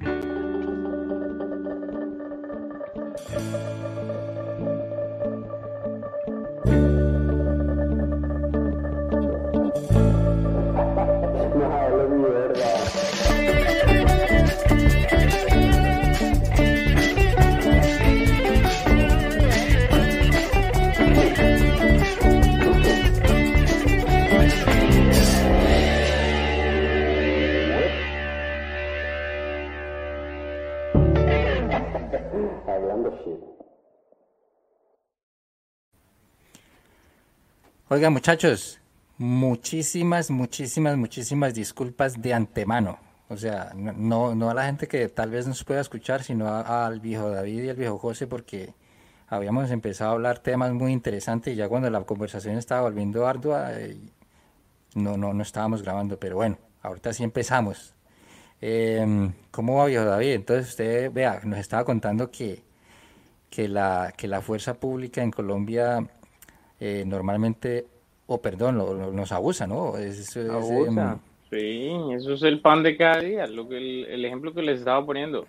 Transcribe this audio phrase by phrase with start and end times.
[0.00, 0.22] Yeah.
[37.94, 38.80] Oiga, muchachos,
[39.18, 42.98] muchísimas, muchísimas, muchísimas disculpas de antemano.
[43.28, 47.28] O sea, no, a la gente que tal vez nos pueda escuchar, sino al viejo
[47.28, 48.72] David y al viejo José, porque
[49.28, 53.74] habíamos empezado a hablar temas muy interesantes y ya cuando la conversación estaba volviendo ardua,
[53.74, 53.98] eh,
[54.94, 56.18] no, no, no estábamos grabando.
[56.18, 57.92] Pero bueno, ahorita sí empezamos.
[58.62, 60.32] Em, ¿Cómo va, viejo David?
[60.32, 62.62] Entonces usted, vea, nos estaba contando que,
[63.50, 66.08] que, la, que la fuerza pública en Colombia
[66.84, 67.86] eh, normalmente,
[68.26, 68.76] o perdón,
[69.14, 69.96] nos abusa, ¿no?
[69.96, 71.20] Es, abusa.
[71.48, 75.06] sí, eso es el pan de cada día, lo que el, ejemplo que les estaba
[75.06, 75.44] poniendo.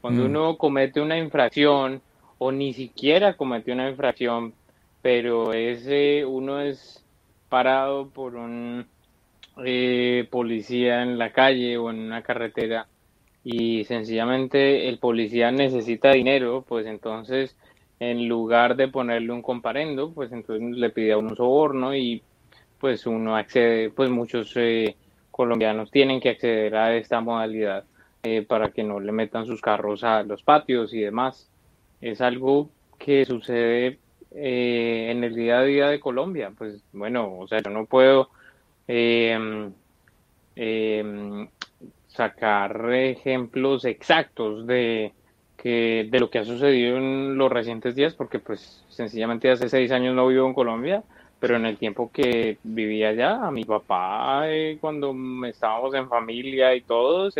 [0.00, 0.26] Cuando mm.
[0.26, 2.02] uno comete una infracción
[2.38, 4.54] o ni siquiera comete una infracción,
[5.02, 7.04] pero ese uno es
[7.48, 8.84] parado por un
[9.64, 12.88] eh, policía en la calle o en una carretera
[13.44, 17.56] y sencillamente el policía necesita dinero, pues entonces
[18.02, 22.20] en lugar de ponerle un comparendo, pues entonces le pide a un soborno y
[22.80, 24.96] pues uno accede, pues muchos eh,
[25.30, 27.84] colombianos tienen que acceder a esta modalidad
[28.24, 31.48] eh, para que no le metan sus carros a los patios y demás.
[32.00, 34.00] Es algo que sucede
[34.32, 36.50] eh, en el día a día de Colombia.
[36.58, 38.30] Pues bueno, o sea, yo no puedo
[38.88, 39.72] em,
[40.56, 41.46] em,
[42.08, 45.12] sacar ejemplos exactos de
[45.70, 50.14] de lo que ha sucedido en los recientes días, porque pues sencillamente hace seis años
[50.14, 51.02] no vivo en Colombia,
[51.38, 55.14] pero en el tiempo que vivía allá, a mi papá, eh, cuando
[55.46, 57.36] estábamos en familia y todos,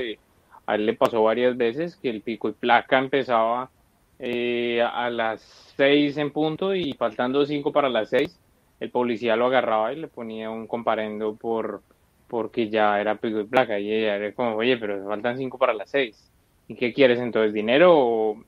[0.67, 3.71] a él le pasó varias veces que el pico y placa empezaba
[4.19, 5.43] eh, a las
[5.77, 8.39] seis en punto y faltando cinco para las seis,
[8.81, 11.83] el policía lo agarraba y le ponía un comparendo por
[12.29, 15.75] porque ya era pico y placa y ella era como, oye, pero faltan cinco para
[15.75, 16.32] las seis
[16.69, 17.53] ¿Y qué quieres entonces?
[17.53, 18.45] ¿Dinero o,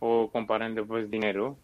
[0.00, 1.56] o comparando pues dinero?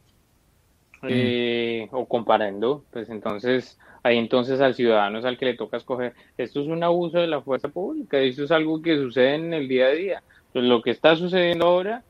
[1.03, 1.07] Mm.
[1.11, 6.15] Eh, o comparando, pues entonces ahí entonces al ciudadano es al que le toca escoger.
[6.37, 9.69] Esto es un abuso de la fuerza pública, esto es algo que sucede en el
[9.69, 10.23] día a día.
[10.53, 12.03] Pues lo que está sucediendo ahora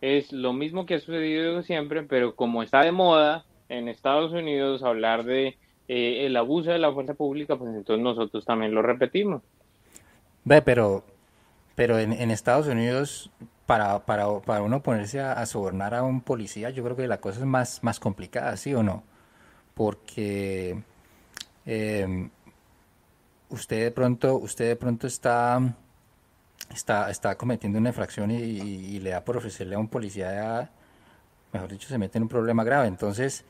[0.00, 4.84] es lo mismo que ha sucedido siempre, pero como está de moda en Estados Unidos
[4.84, 5.56] hablar de
[5.88, 9.42] eh, el abuso de la fuerza pública, pues entonces nosotros también lo repetimos.
[10.44, 11.02] Ve, pero
[11.76, 13.30] pero en, en Estados Unidos,
[13.66, 17.40] para, para, para uno ponerse a, sobornar a un policía, yo creo que la cosa
[17.40, 19.04] es más, más complicada, ¿sí o no?
[19.74, 20.82] Porque
[21.66, 22.30] em,
[23.50, 25.60] usted de pronto, usted de pronto está,
[26.74, 30.70] está, está cometiendo una infracción y, le da por ofrecerle a un policía,
[31.52, 32.88] mejor dicho, se mete en un problema grave.
[32.88, 33.44] Entonces,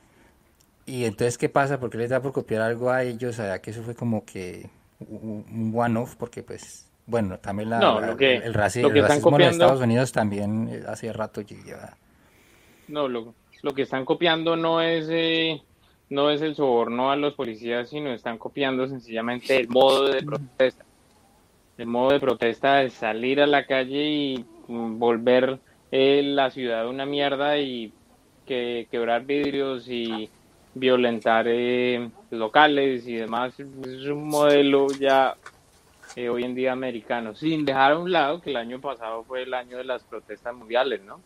[0.87, 1.81] y entonces, ¿qué pasa?
[1.81, 3.39] Porque les da por copiar algo a ellos?
[3.39, 4.71] O que eso fue como que
[5.01, 7.78] un one-off, porque pues bueno, también la,
[8.19, 11.97] el, racismo, en Estados Unidos también eh, hace rato lleva.
[12.89, 15.62] No, lo, lo que están copiando no es eh,
[16.11, 20.84] no es el soborno a los policías, sino están copiando sencillamente el modo de protesta.
[21.78, 25.61] El modo de protesta es salir a la calle y mm, volver
[25.93, 27.93] eh, la ciudad una mierda y
[28.47, 30.28] que quebrar vidrios y
[30.75, 31.47] violentar
[32.31, 33.55] locales y demás.
[33.61, 35.37] Es un modelo ya
[36.15, 39.43] eh, hoy en día americano, sin dejar a un lado que el año pasado fue
[39.43, 41.21] el año de las protestas mundiales, ¿no?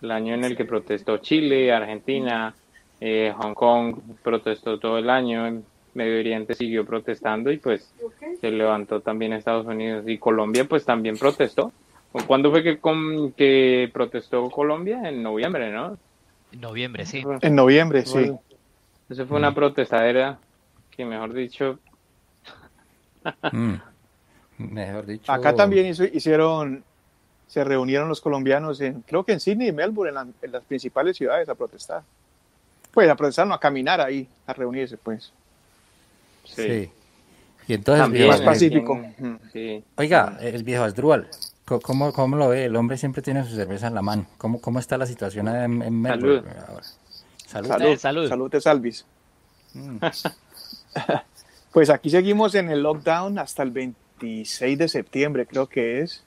[0.00, 2.54] El año en el que protestó Chile, Argentina,
[3.00, 5.62] eh, Hong Kong protestó todo el año,
[5.94, 7.92] Medio Oriente siguió protestando y pues
[8.40, 11.72] se levantó también Estados Unidos y Colombia pues también protestó.
[12.26, 12.78] ¿Cuándo fue que,
[13.36, 15.08] que protestó Colombia?
[15.08, 15.96] En noviembre, ¿no?
[16.52, 17.24] En noviembre, sí.
[17.40, 18.32] En noviembre, sí.
[19.08, 19.54] Eso fue una mm.
[19.54, 20.38] protestadera
[20.90, 21.78] que, mejor dicho,
[23.52, 23.74] mm.
[24.70, 25.30] Mejor dicho.
[25.30, 26.84] Acá también hicieron,
[27.46, 31.48] se reunieron los colombianos en, creo que en Sydney y Melbourne, en, las principales ciudades
[31.48, 32.02] a protestar.
[32.92, 35.32] Pues a protestar, no, a caminar ahí, a reunirse, pues.
[36.44, 36.90] Sí.
[37.68, 39.00] Y entonces también, más pacífico.
[39.96, 41.28] Oiga, el viejo Asdrúbal,
[41.64, 42.64] ¿cómo, ¿cómo lo ve?
[42.64, 44.26] El hombre siempre tiene su cerveza en la mano.
[44.36, 46.42] ¿Cómo, cómo está la situación en, Melbourne
[47.46, 47.68] Salud.
[47.68, 47.98] Salud.
[47.98, 48.28] Salud.
[48.28, 48.50] Salud.
[48.50, 49.04] de Salvis.
[49.74, 49.98] Mm.
[51.72, 56.24] pues aquí seguimos en el lockdown hasta el 20 26 de septiembre creo que es.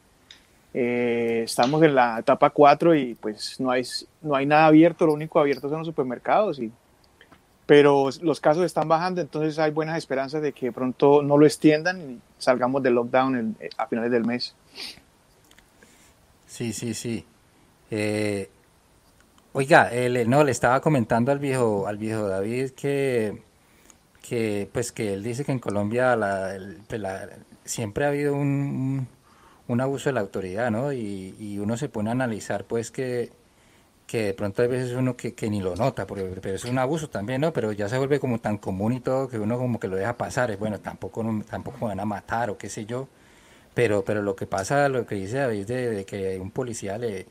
[0.73, 3.83] Eh, estamos en la etapa 4 y pues no hay,
[4.21, 6.59] no hay nada abierto, lo único abierto son los supermercados.
[6.59, 6.71] Y,
[7.65, 12.11] pero los casos están bajando, entonces hay buenas esperanzas de que pronto no lo extiendan
[12.11, 14.53] y salgamos del lockdown a finales del mes.
[16.45, 17.25] Sí, sí, sí.
[17.89, 18.49] Eh,
[19.53, 19.89] oiga,
[20.27, 23.41] no, le estaba comentando al viejo, al viejo David que,
[24.27, 26.17] que, pues que él dice que en Colombia
[26.87, 27.01] pues,
[27.63, 29.07] siempre ha habido un,
[29.67, 30.93] un, abuso de la autoridad, ¿no?
[30.93, 33.31] Y, uno se pone a analizar, pues que,
[34.07, 37.09] que de pronto hay veces uno que, ni lo nota, porque, pero es un abuso
[37.09, 37.53] también, ¿no?
[37.53, 40.17] Pero ya se vuelve como tan común y todo que uno como que lo deja
[40.17, 43.07] pasar, bueno, tampoco, tampoco van a matar o qué sé yo
[43.75, 47.27] pero, pero lo que pasa, lo que dice David, de, que un policía le...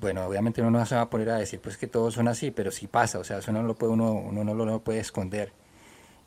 [0.00, 2.50] Bueno, obviamente uno no se va a poner a decir pues que todos son así,
[2.50, 5.52] pero sí pasa, o sea, eso no lo puede uno, uno no lo puede esconder.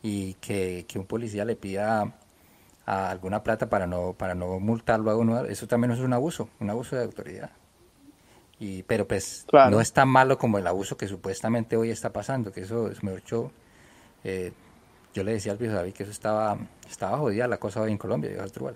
[0.03, 2.13] Y que, un policía le pida
[2.85, 6.49] a alguna plata para no, para no multarlo a uno, eso también es un abuso,
[6.59, 7.51] un abuso de autoridad.
[8.59, 12.51] Y, pero pues no es tan malo como el abuso que supuestamente hoy está pasando,
[12.51, 13.51] que eso es mejor yo,
[14.23, 14.53] eh,
[15.13, 16.57] yo le decía al viejo David que eso estaba,
[16.89, 18.75] estaba jodida la cosa hoy en Colombia, Astrubal.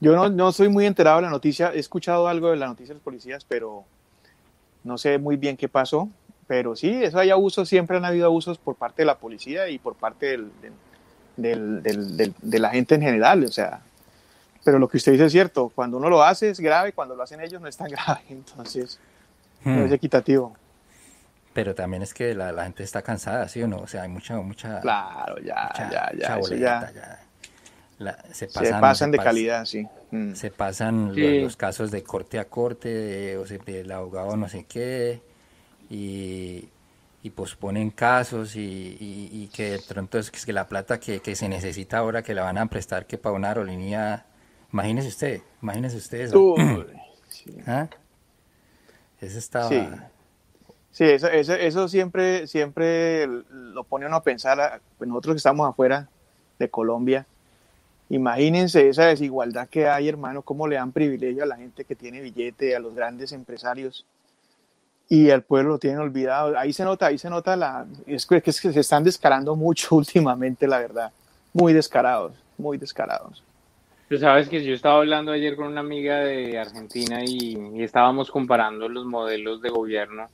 [0.00, 2.88] Yo no, no soy muy enterado de la noticia, he escuchado algo de la noticia
[2.88, 3.84] de los policías, pero
[4.82, 6.08] no sé muy bien qué pasó.
[6.46, 9.78] Pero sí, eso hay abusos, siempre han habido abusos por parte de la policía y
[9.78, 10.38] por parte
[11.36, 13.44] del, de la gente en general.
[13.44, 13.80] O sea,
[14.64, 17.22] pero lo que usted dice es cierto, cuando uno lo hace es grave, cuando lo
[17.22, 18.98] hacen ellos no es tan grave, entonces
[19.64, 19.94] no es hmm.
[19.94, 20.56] equitativo.
[21.52, 23.78] Pero también es que la, gente está cansada, ¿sí o no?
[23.78, 24.80] O sea, hay mucha, mucha...
[24.80, 27.24] Claro, ya, ya, ya, ya
[28.32, 28.48] se,
[28.80, 29.86] pasan, de calidad, sí.
[30.10, 30.34] Mm.
[30.34, 35.22] Se pasan Los, casos de corte a corte, o sea, el abogado no sé qué,
[35.90, 36.70] y,
[37.34, 42.34] posponen casos y, que de pronto es que la plata que, se necesita ahora que
[42.34, 44.26] la van a prestar que para una aerolínea,
[44.72, 46.54] imagínese usted, imagínese usted eso.
[47.66, 47.88] ¿Ah?
[49.20, 49.68] Eso estaba...
[50.90, 51.04] Sí.
[51.04, 56.08] eso, eso, siempre, siempre lo pone uno a pensar, nosotros que estamos afuera
[56.58, 57.26] de Colombia,
[58.10, 62.20] Imagínense esa desigualdad que hay, hermano, cómo le dan privilegio a la gente que tiene
[62.20, 64.06] billete, a los grandes empresarios
[65.08, 66.58] y al pueblo lo tienen olvidado.
[66.58, 67.86] Ahí se nota, ahí se nota la...
[68.06, 71.12] Es que, es que se están descarando mucho últimamente, la verdad.
[71.52, 73.42] Muy descarados, muy descarados.
[74.08, 78.30] Tú sabes que yo estaba hablando ayer con una amiga de Argentina y, y estábamos
[78.30, 80.28] comparando los modelos de gobierno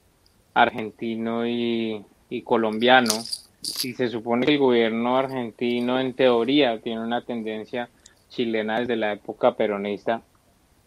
[0.54, 3.14] argentino y, y colombiano
[3.62, 7.90] y se supone que el gobierno argentino en teoría tiene una tendencia
[8.28, 10.22] chilena desde la época peronista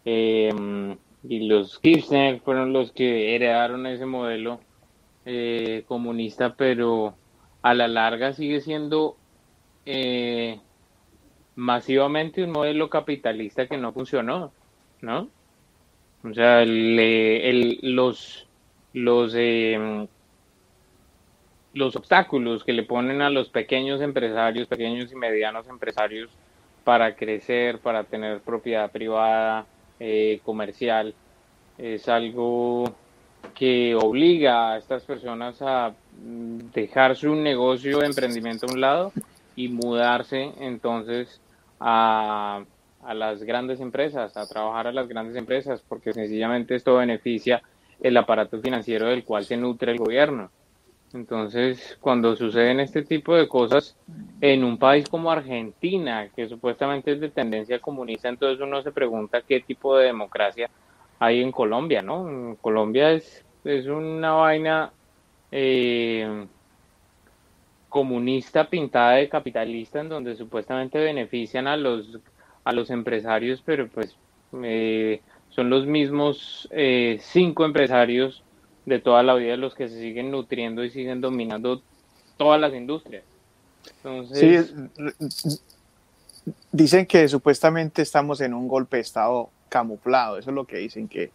[0.04, 0.96] em,
[1.28, 4.60] y los Kirchner fueron los que heredaron ese modelo
[5.24, 7.14] eh, comunista pero
[7.62, 9.16] a la larga sigue siendo
[9.86, 10.60] eh,
[11.56, 14.52] masivamente un modelo capitalista que no funcionó
[15.00, 15.28] ¿no?
[16.22, 18.46] o sea el, los
[18.92, 20.06] los em,
[21.72, 26.30] los obstáculos que le ponen a los pequeños empresarios, pequeños y medianos empresarios
[26.84, 29.66] para crecer, para tener propiedad privada,
[30.06, 31.14] eh, comercial,
[31.78, 32.84] es algo
[33.54, 39.12] que obliga a estas personas a mm, dejar su negocio de emprendimiento a un lado
[39.56, 41.40] y mudarse entonces
[41.80, 42.64] a,
[43.02, 47.62] a las grandes empresas, a trabajar a las grandes empresas, porque sencillamente esto beneficia
[47.98, 50.50] el aparato financiero del cual se nutre el gobierno.
[51.14, 53.96] Entonces, cuando suceden este tipo de cosas
[54.40, 59.42] en un país como Argentina, que supuestamente es de tendencia comunista, entonces uno se pregunta
[59.42, 60.68] qué tipo de democracia
[61.20, 62.56] hay en Colombia, ¿no?
[62.60, 64.92] Colombia es, es una vaina
[65.52, 66.46] eh,
[67.88, 72.18] comunista pintada de capitalista en donde supuestamente benefician a los
[72.64, 74.16] a los empresarios, pero pues
[74.64, 78.42] eh, son los mismos eh, cinco empresarios
[78.86, 81.82] de toda la vida los que se siguen nutriendo y siguen dominando
[82.36, 83.24] todas las industrias.
[84.32, 84.58] Sí,
[86.72, 91.08] dicen que supuestamente estamos en un golpe de Estado camuflado, eso es lo que dicen,
[91.08, 91.30] que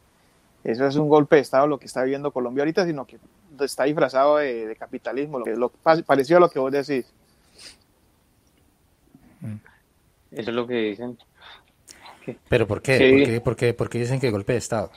[0.63, 3.17] eso es un golpe de Estado lo que está viviendo Colombia ahorita, sino que
[3.59, 7.11] está disfrazado de, capitalismo, lo que lo, parecido a lo que vos decís.
[10.31, 11.17] Eso es lo que dicen.
[12.47, 13.41] ¿Pero por qué?
[13.43, 14.91] ¿Por, qué, ¿Por qué dicen que golpe de Estado?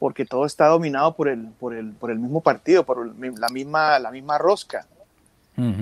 [0.00, 3.98] Porque todo está dominado por el, por el, por el mismo partido, por la misma,
[4.00, 4.86] la misma rosca.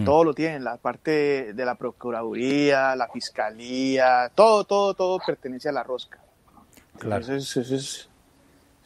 [0.04, 5.72] Todo lo tienen, la parte de la Procuraduría, la Fiscalía, todo, todo, todo pertenece a
[5.72, 6.18] la rosca.
[6.98, 7.24] Claro.
[7.24, 8.08] Eso es,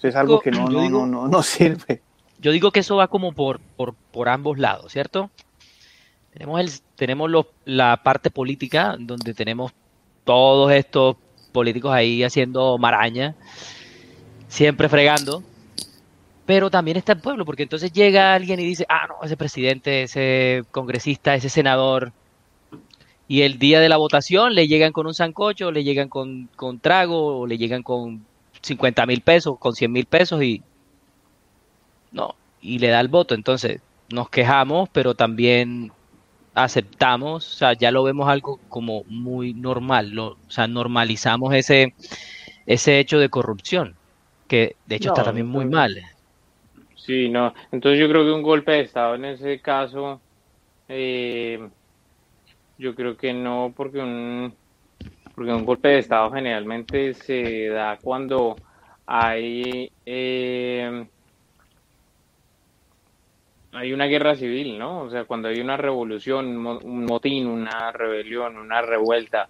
[0.03, 2.03] es, algo que no, no, no, no, sirve.
[2.41, 5.31] Yo digo que eso va como por, por, por ambos lados, ¿cierto?
[6.35, 7.31] Tenemos, el, tenemos
[7.65, 9.73] la parte política, donde tenemos
[10.25, 11.17] todos estos
[11.53, 13.35] políticos ahí haciendo maraña,
[14.53, 15.43] siempre fregando.
[16.45, 20.03] Pero también está el pueblo, porque entonces llega alguien y dice, ah, no, ese presidente,
[20.03, 22.13] ese congresista, ese senador,
[23.29, 26.81] y el día de la votación le llegan con un sancocho, le llegan con, con
[26.81, 28.27] trago, o le llegan con
[28.61, 30.63] 50 mil pesos, con 100 mil pesos y
[32.11, 33.35] no, y le da el voto.
[33.35, 33.81] Entonces
[34.11, 35.93] nos quejamos, pero también
[36.55, 41.95] aceptamos, o sea, ya lo vemos algo como muy normal, lo, o sea, normalizamos ese,
[42.67, 43.97] ese hecho de corrupción,
[44.53, 45.97] que de hecho está también muy mal.
[46.95, 50.21] Sí, no, entonces yo creo que un golpe de Estado en ese caso,
[50.91, 51.59] eh,
[52.77, 54.53] yo creo que no, porque un,
[55.35, 58.59] porque un golpe de Estado generalmente se da cuando
[59.07, 59.91] hay...
[60.05, 61.07] Eh,
[63.75, 65.01] hay una guerra civil, ¿no?
[65.05, 69.49] O sea, cuando hay una revolución, un motín, una rebelión, una revuelta,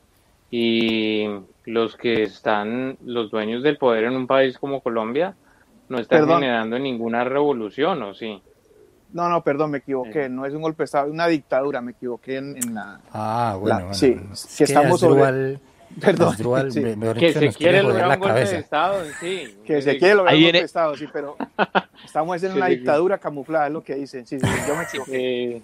[0.49, 1.27] y
[1.65, 5.35] los que están, los dueños del poder en un país como Colombia,
[5.89, 8.43] no están generando ninguna revolución, ¿o sí?
[9.13, 10.29] No, no, perdón, me equivoqué.
[10.29, 11.81] No es un golpe de Estado, es una dictadura.
[11.83, 12.99] Me equivoqué en, la.
[13.13, 13.93] Ah, bueno.
[13.93, 15.59] sí, si estamos sobre.
[16.01, 16.35] Perdón.
[17.19, 19.59] que se quiere lograr un golpe de Estado, sí.
[19.67, 21.37] Que se quiere lograr un golpe de Estado, sí, pero
[22.05, 24.27] estamos en una dictadura camuflada, es lo que dicen.
[24.27, 25.63] Sí, sí, yo me equivoqué.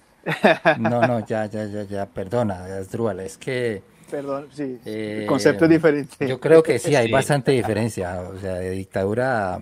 [0.80, 3.82] No, no, ya, ya, ya, ya, perdona, Asdrúbal, es que...
[4.10, 6.26] Perdón, sí, el concepto es diferente.
[6.26, 9.60] Yo creo que sí, hay bastante diferencia, o sea, de dictadura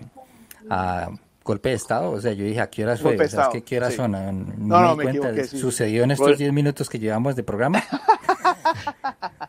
[0.69, 1.09] a,
[1.43, 3.15] golpe de Estado, o sea, yo dije, ¿a qué horas fue?
[3.15, 4.11] O sea, es ¿qué horas son?
[4.11, 5.45] No, no, no, me, me cuenta.
[5.45, 7.83] ¿Sucedió en estos 10 minutos que llevamos de programa?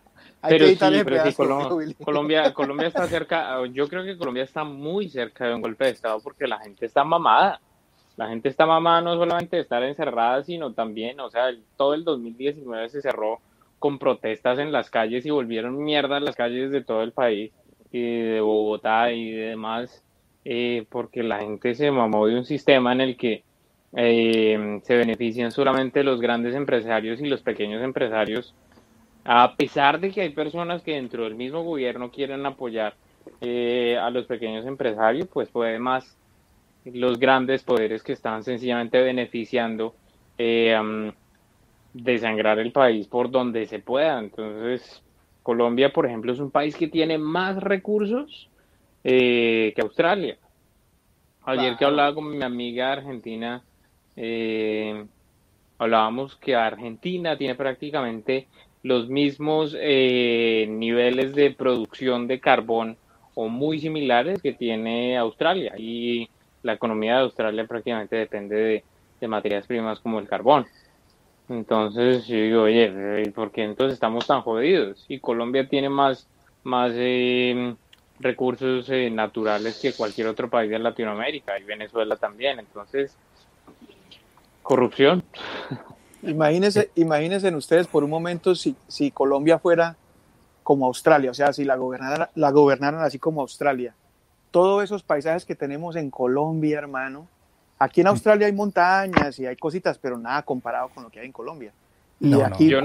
[0.49, 1.23] pero sí, pero
[2.05, 5.91] Colombia, Colombia, está cerca, yo creo que Colombia está muy cerca de un golpe de
[5.91, 7.61] Estado porque la gente está mamada.
[8.17, 12.03] La gente está mamada no solamente de estar encerrada, sino también, o sea, todo el
[12.03, 13.41] 2019 se cerró
[13.79, 17.53] con protestas en las calles y volvieron mierda las calles de todo el país
[17.93, 20.03] y de Bogotá y demás,
[20.45, 23.43] eh, porque la gente se mamó de un sistema en el que
[23.97, 28.55] eh, se benefician solamente los grandes empresarios y los pequeños empresarios.
[29.25, 32.95] A pesar de que hay personas que dentro del mismo gobierno quieren apoyar
[33.41, 36.17] eh, a los pequeños empresarios, pues puede más
[36.85, 39.95] los grandes poderes que están sencillamente beneficiando
[40.39, 41.13] eh,
[42.03, 44.19] desangrar el país por donde se pueda.
[44.19, 45.03] Entonces,
[45.43, 48.49] Colombia, por ejemplo, es un país que tiene más recursos
[49.05, 50.37] eh, que Australia.
[51.45, 53.63] Ayer que hablaba con mi amiga argentina,
[54.17, 55.07] eh,
[55.79, 58.49] hablábamos que Argentina tiene prácticamente
[58.83, 62.97] los mismos eh, niveles de producción de carbón
[63.35, 66.29] o muy similares que tiene Australia y
[66.63, 68.83] la economía de Australia prácticamente depende
[69.21, 70.67] de, materias primas como el carbón.
[71.49, 75.05] Entonces yo digo, oye, eh, ¿por qué entonces estamos tan jodidos?
[75.09, 76.27] Y Colombia tiene más,
[76.63, 77.75] más eh,
[78.21, 82.59] recursos naturales que cualquier otro país de Latinoamérica y Venezuela también.
[82.59, 83.17] Entonces,
[84.63, 85.23] corrupción.
[86.23, 89.97] Imagínense, imagínense ustedes por un momento si, si Colombia fuera
[90.65, 93.95] como Australia, o sea, si la gobernaran, la gobernaran así como Australia.
[94.51, 97.29] Todos esos paisajes que tenemos en Colombia, hermano.
[97.79, 101.27] Aquí en Australia hay montañas y hay cositas, pero nada comparado con lo que hay
[101.27, 101.73] en Colombia.
[102.21, 102.81] Y aquí Yo,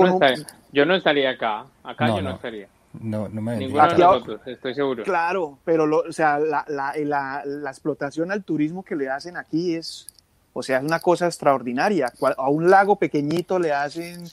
[0.85, 1.65] no estaría, acá.
[1.83, 2.67] Acá yo no, estaría.
[3.01, 5.03] No, no me Ninguno de nosotros, estoy seguro.
[5.03, 9.73] Claro, pero o sea, la, la, la, la, explotación al turismo que le hacen aquí
[9.73, 10.07] es,
[10.53, 12.13] o sea, es una cosa extraordinaria.
[12.37, 14.25] A un lago pequeñito le hacen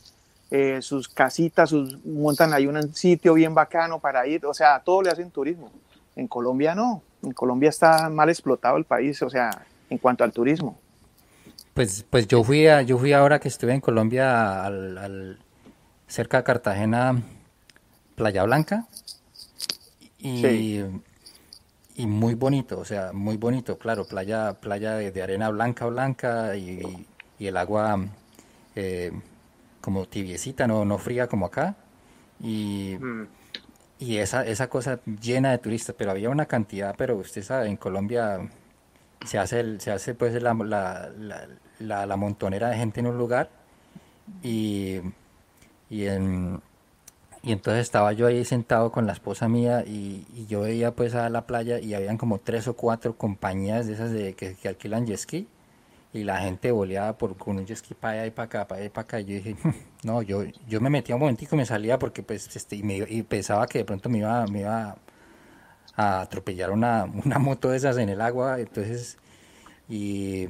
[0.51, 5.01] eh, sus casitas, sus, montan ahí un sitio bien bacano para ir, o sea, todo
[5.01, 5.71] le hacen turismo.
[6.15, 9.51] En Colombia no, en Colombia está mal explotado el país, o sea,
[9.91, 10.79] en cuanto al turismo.
[11.75, 15.39] Pues, pues yo fui a, yo fui ahora que estuve en Colombia al,
[16.07, 17.23] cerca de Cartagena,
[18.17, 18.87] Playa Blanca,
[20.19, 20.83] y
[22.01, 27.07] y muy bonito, o sea, muy bonito, claro, playa, playa de, arena blanca, blanca y,
[27.39, 28.07] el agua
[28.75, 29.13] eh,
[29.83, 31.77] como tibiecita, no, no fría como acá.
[32.41, 33.27] Y, mm.
[33.99, 37.77] y esa, esa cosa llena de turistas, pero había una cantidad, pero usted sabe, en
[37.77, 38.49] Colombia
[39.25, 41.11] se hace, el, se hace pues la, la,
[41.79, 43.51] la, la, montonera de gente en un lugar
[44.43, 45.01] y,
[45.89, 46.61] y en
[47.43, 51.29] y entonces estaba yo ahí sentado con la esposa mía y, yo veía pues a
[51.31, 55.19] la playa y habían como tres o cuatro compañías de esas de que, alquilan jet
[55.19, 55.49] ski
[56.13, 58.81] y la gente boleaba por con un jet ski para allá y para acá, para
[58.81, 59.21] allá y para acá.
[59.21, 59.57] Y yo dije,
[60.05, 62.97] no, yo, yo me metía un momentico y me salía porque pues este, y, me,
[63.09, 64.97] y pensaba que de pronto me iba, me iba
[65.97, 68.61] a atropellar una, una moto de esas en el agua.
[68.61, 69.19] Entonces,
[69.89, 70.47] y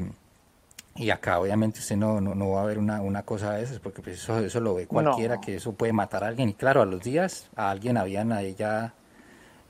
[0.97, 4.03] y acá obviamente usted no, no, va a ver una, una, cosa de esas, porque
[4.03, 6.49] pues eso, eso lo ve cualquiera, que eso puede matar a alguien.
[6.49, 8.93] Y claro, a los días a alguien habían ahí ya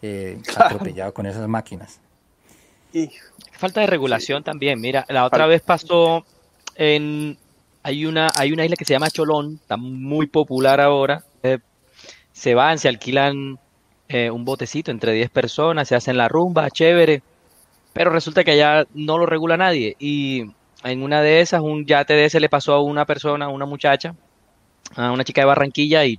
[0.02, 2.00] eh, atropellado con esas máquinas.
[2.92, 3.10] Y...
[3.52, 4.80] Falta de regulación también.
[4.80, 6.24] Mira, la otra vez pasó
[6.74, 7.36] en
[7.82, 11.24] hay una hay una isla que se llama Cholón, está muy popular ahora.
[11.42, 11.58] Eh,
[12.32, 13.58] se van, se alquilan
[14.12, 17.22] eh, un botecito entre 10 personas, se hacen la rumba, chévere.
[17.92, 20.50] Pero resulta que allá no lo regula nadie y
[20.82, 23.66] en una de esas un yate de ese le pasó a una persona, a una
[23.66, 24.16] muchacha,
[24.96, 26.18] a una chica de Barranquilla y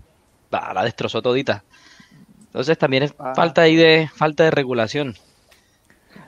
[0.52, 1.66] la destrozó todita.
[2.46, 3.34] Entonces también es ah.
[3.36, 5.16] falta ahí de falta de regulación.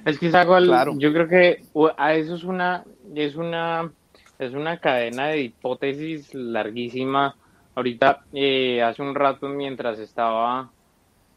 [0.05, 0.95] Es que claro.
[0.97, 1.63] yo creo que
[1.97, 2.83] a eso es una
[3.15, 3.89] es una
[4.37, 7.37] es una cadena de hipótesis larguísima.
[7.75, 10.69] Ahorita eh, hace un rato mientras estaba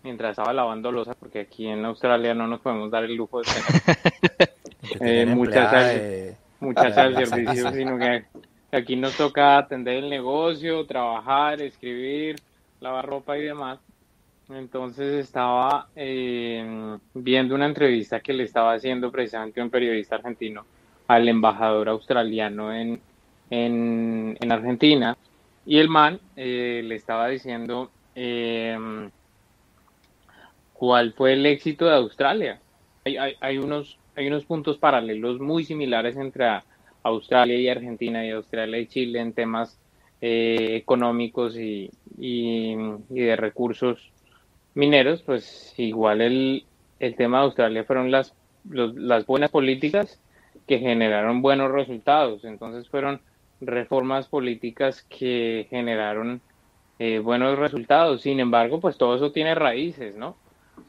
[0.07, 3.47] mientras estaba lavando losa porque aquí en Australia no nos podemos dar el lujo de
[4.99, 8.25] tener eh, muchas muchas servicios, sino que
[8.71, 12.37] aquí nos toca atender el negocio, trabajar, escribir,
[12.81, 13.81] lavar ropa y demás.
[14.49, 20.65] Entonces estaba eh, viendo una entrevista que le estaba haciendo precisamente un periodista argentino
[21.09, 23.01] al embajador australiano en,
[23.51, 25.17] en, Argentina
[25.67, 28.79] y el man eh, le estaba diciendo eh,
[30.79, 32.61] cuál fue el éxito de Australia.
[33.05, 36.47] Hay, hay, unos, hay unos puntos paralelos muy similares entre
[37.03, 39.79] Australia y Argentina y Australia y Chile en temas
[40.21, 42.75] económicos y, y,
[43.09, 44.11] de recursos
[44.75, 46.65] mineros, pues igual el,
[46.99, 48.35] el tema de Australia fueron las,
[48.69, 50.21] las buenas políticas
[50.67, 52.45] que generaron buenos resultados.
[52.45, 53.21] Entonces fueron
[53.61, 56.41] reformas políticas que generaron
[56.99, 58.23] eh, buenos resultados.
[58.23, 60.37] Sin embargo, pues todo eso tiene raíces, ¿no?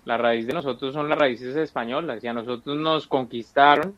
[0.07, 3.93] La raíz de nosotros son las raíces españolas y a nosotros nos conquistaron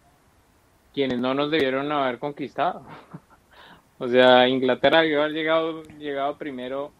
[0.92, 2.82] quienes no nos debieron haber conquistado.
[4.00, 6.92] o sea, Inglaterra debió haber llegado, llegado primero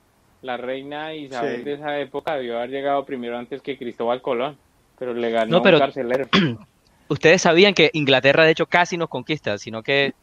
[0.44, 4.60] la reina Isabel de esa época debió haber llegado primero antes que Cristóbal Colón,
[5.00, 6.28] pero le ganó un carcelero.
[7.08, 10.14] Ustedes sabían que Inglaterra de hecho casi nos conquista, sino que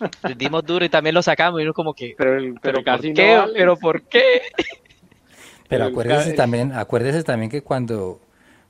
[0.36, 3.40] dimos duro y también lo sacamos y uno como que pero, pero, casi ¿por qué?
[3.54, 4.42] pero ¿por qué?
[5.72, 8.20] Pero acuérdese también, acuérdese también que cuando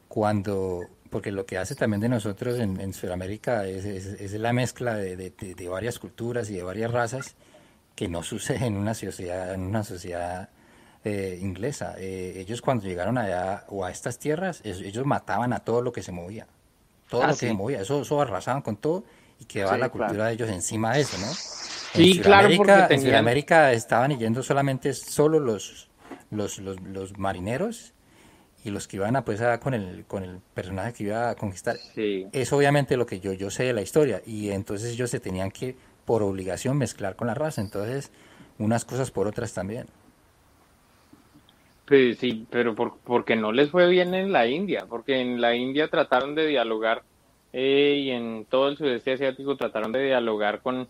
[0.08, 5.16] cuando porque lo que hace también de nosotros en, Sudamérica es, es, la mezcla de,
[5.16, 7.34] de, varias culturas y de varias razas
[7.94, 10.48] que no sucede en una sociedad, en una sociedad
[11.04, 11.96] eh, inglesa.
[11.98, 16.02] Eh, ellos cuando llegaron allá o a estas tierras, ellos mataban a todo lo que
[16.02, 16.46] se movía.
[17.10, 19.04] Todo ah, lo que se movía, eso, eso arrasaban con todo
[19.38, 21.26] y quedaba la cultura de ellos encima de eso, ¿no?
[21.94, 25.90] Sí, claro, porque en Sudamérica estaban yendo solamente solo los,
[26.32, 27.92] los, los, marineros
[28.64, 31.76] y los que iban a pues con el con el personaje que iba a conquistar.
[31.76, 32.26] Sí.
[32.32, 35.50] Es obviamente lo que yo yo sé de la historia y entonces ellos se tenían
[35.50, 37.60] que por obligación mezclar con la raza.
[37.60, 38.10] Entonces,
[38.58, 39.86] unas cosas por otras también.
[41.86, 45.54] Pues sí, pero por, porque no les fue bien en la India, porque en la
[45.54, 47.02] India trataron de dialogar
[47.52, 50.88] eh, y en todo el sudeste asiático trataron de dialogar con,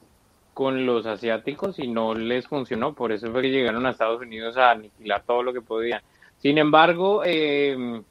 [0.54, 4.56] con los asiáticos y no les funcionó, por eso fue que llegaron a Estados Unidos
[4.56, 6.02] a aniquilar todo lo que podían.
[6.38, 8.02] Sin embargo, eh,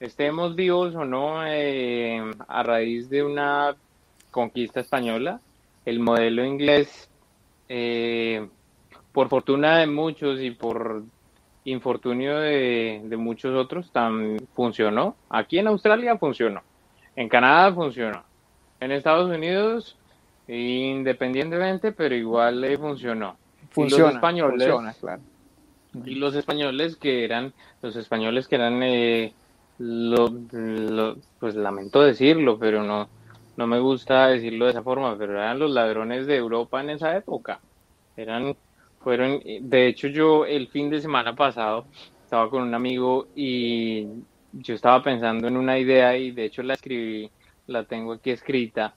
[0.00, 3.76] estemos vivos o no, eh, a raíz de una
[4.30, 5.40] conquista española,
[5.84, 7.08] el modelo inglés,
[7.68, 8.46] eh,
[9.12, 11.04] por fortuna de muchos y por
[11.64, 15.16] infortunio de, muchos otros, también funcionó.
[15.30, 16.62] Aquí en Australia funcionó,
[17.14, 18.24] en Canadá funcionó,
[18.80, 19.96] en Estados Unidos
[20.48, 23.36] independientemente, pero igual le funcionó.
[23.70, 25.22] Funciona, y los españoles, claro.
[26.04, 29.32] Y los españoles que eran, los españoles que eran, eh,
[29.78, 33.08] lo, pues lamento decirlo, pero no,
[33.56, 37.16] no me gusta decirlo de esa forma, pero eran los ladrones de Europa en esa
[37.16, 37.60] época.
[38.16, 38.56] Eran,
[39.00, 41.86] fueron, de hecho yo el fin de semana pasado
[42.22, 44.06] estaba con un amigo y
[44.52, 47.30] yo estaba pensando en una idea y de hecho la escribí,
[47.66, 48.94] la tengo aquí escrita,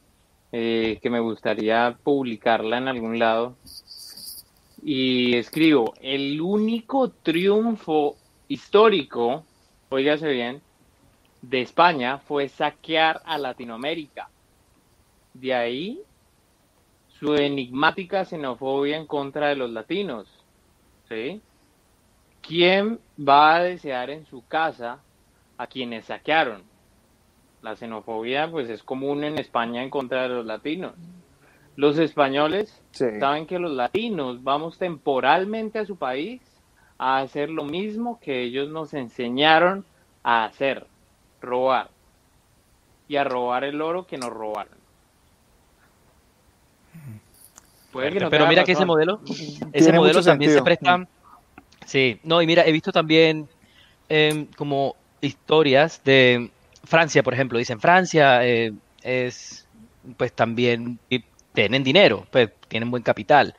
[0.51, 3.55] eh, que me gustaría publicarla en algún lado.
[4.81, 8.15] Y escribo, el único triunfo
[8.47, 9.43] histórico,
[9.89, 10.62] oígase bien,
[11.41, 14.29] de España fue saquear a Latinoamérica.
[15.33, 16.01] De ahí
[17.19, 20.27] su enigmática xenofobia en contra de los latinos.
[21.09, 21.41] ¿sí?
[22.41, 24.99] ¿Quién va a desear en su casa
[25.57, 26.63] a quienes saquearon?
[27.62, 30.93] La xenofobia pues es común en España en contra de los latinos.
[31.76, 36.41] Los españoles saben que los latinos vamos temporalmente a su país
[36.98, 39.86] a hacer lo mismo que ellos nos enseñaron
[40.24, 40.86] a hacer,
[41.41, 41.89] robar.
[43.08, 44.80] Y a robar el oro que nos robaron
[47.91, 49.19] pero mira que ese modelo,
[49.74, 51.08] ese modelo también se presta.
[51.86, 53.48] Sí, no, y mira, he visto también
[54.10, 56.52] em, como historias de
[56.84, 57.58] Francia, por ejemplo.
[57.58, 59.68] Dicen, Francia eh, es,
[60.18, 61.00] pues también
[61.54, 63.56] tienen dinero, pues tienen buen capital.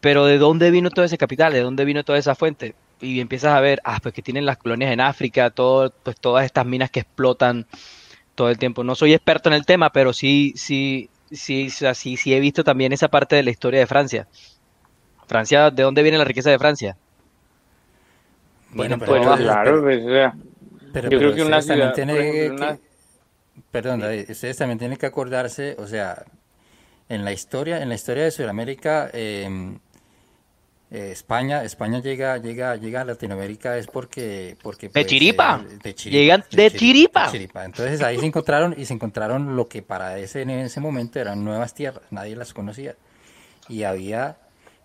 [0.00, 1.52] Pero ¿de dónde vino todo ese capital?
[1.52, 2.74] ¿De dónde vino toda esa fuente?
[3.00, 6.44] Y empiezas a ver, ah, pues que tienen las colonias en África, todo, pues todas
[6.44, 7.66] estas minas que explotan
[8.34, 8.84] todo el tiempo.
[8.84, 12.92] No soy experto en el tema, pero sí, sí, sí, sí, sí he visto también
[12.92, 14.26] esa parte de la historia de Francia.
[15.26, 16.96] Francia, ¿de dónde viene la riqueza de Francia?
[18.72, 20.02] Bueno, pero, claro, pues,
[20.92, 22.52] pero, yo creo que una ciudad, tiene
[23.70, 26.24] perdón, ustedes también tienen que acordarse, o sea,
[27.08, 29.78] en la historia, en la historia de Sudamérica, em,
[30.90, 35.64] eh, España, España llega, llega, llega a Latinoamérica es porque, porque de, pues, chiripa.
[35.82, 36.18] de, chiripa.
[36.18, 37.64] llegan de, chiripa.
[37.64, 41.44] Entonces ahí se encontraron y se encontraron lo que para ese en ese momento eran
[41.44, 42.96] nuevas tierras, nadie las conocía
[43.68, 44.38] y había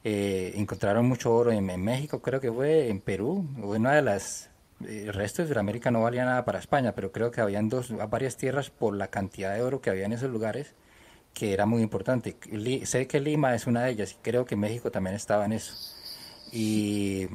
[0.04, 5.14] eh, encontraron mucho oro en, México, creo que fue en Perú, una de las el
[5.14, 8.70] resto de Sudamérica no valía nada para España, pero creo que habían dos, varias tierras
[8.70, 10.76] por la cantidad de oro que había en esos lugares
[11.36, 12.38] que era muy importante.
[12.86, 15.76] sé que Lima es una de ellas y creo que México también estaba en eso.
[16.52, 17.28] Y,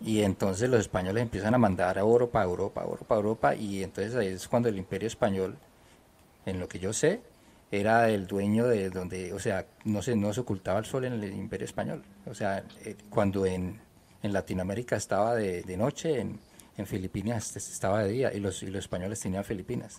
[0.00, 4.14] y entonces los españoles empiezan a mandar oro para Europa, oro para Europa, y entonces
[4.14, 5.58] ahí es cuando el imperio español,
[6.46, 7.20] en lo que yo sé,
[7.72, 11.14] era el dueño de donde, o sea, no se, no se ocultaba el sol en
[11.14, 12.04] el imperio español.
[12.26, 13.80] O sea, eh, cuando en,
[14.22, 16.40] en Latinoamérica estaba de, de noche, en,
[16.86, 19.98] Filipinas estaba de día y los, y los españoles tenían Filipinas.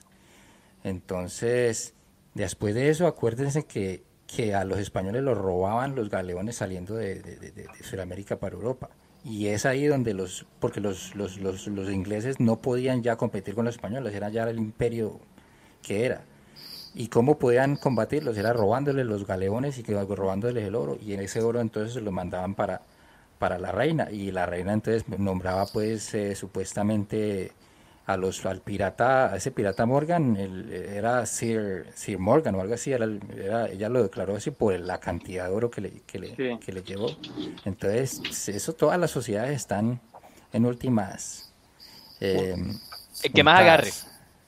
[0.86, 1.93] Entonces,
[2.34, 7.21] después de eso, acuérdense que, que a los españoles los robaban los galeones saliendo de,
[7.21, 8.89] de, de, Sudamérica para Europa.
[9.25, 13.55] Y es ahí donde los, porque los, los, los, los, ingleses no podían ya competir
[13.55, 15.19] con los españoles, era ya el imperio
[15.82, 16.23] que era.
[16.95, 18.38] ¿Y cómo podían combatirlos?
[18.38, 20.97] Era robándoles los galeones y robándoles el oro.
[20.99, 22.82] Y en ese oro entonces lo mandaban para,
[23.39, 27.54] para la reina y la reina entonces nombraba pues eh, supuestamente
[28.06, 32.91] a los al pirata a ese pirata Morgan era Sir, Sir Morgan o algo así
[32.91, 33.08] era,
[33.69, 36.84] ella lo declaró así por la cantidad de oro que le, que le, que le
[36.84, 37.15] llevó.
[37.65, 40.02] Entonces eso todas las sociedades están
[40.52, 41.54] en últimas
[42.19, 42.56] eh,
[43.34, 43.91] que más agarre.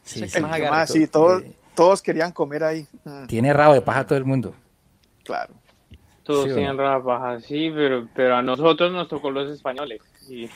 [0.04, 0.88] Sí, sí, más agarre.
[0.88, 1.43] sí todos,
[1.75, 2.88] todos querían comer ahí.
[3.27, 4.54] Tiene rabo de paja todo el mundo.
[5.23, 5.61] Claro
[6.23, 10.01] todos sí, tienen baja, sí, pero, pero a nosotros nos tocó los españoles.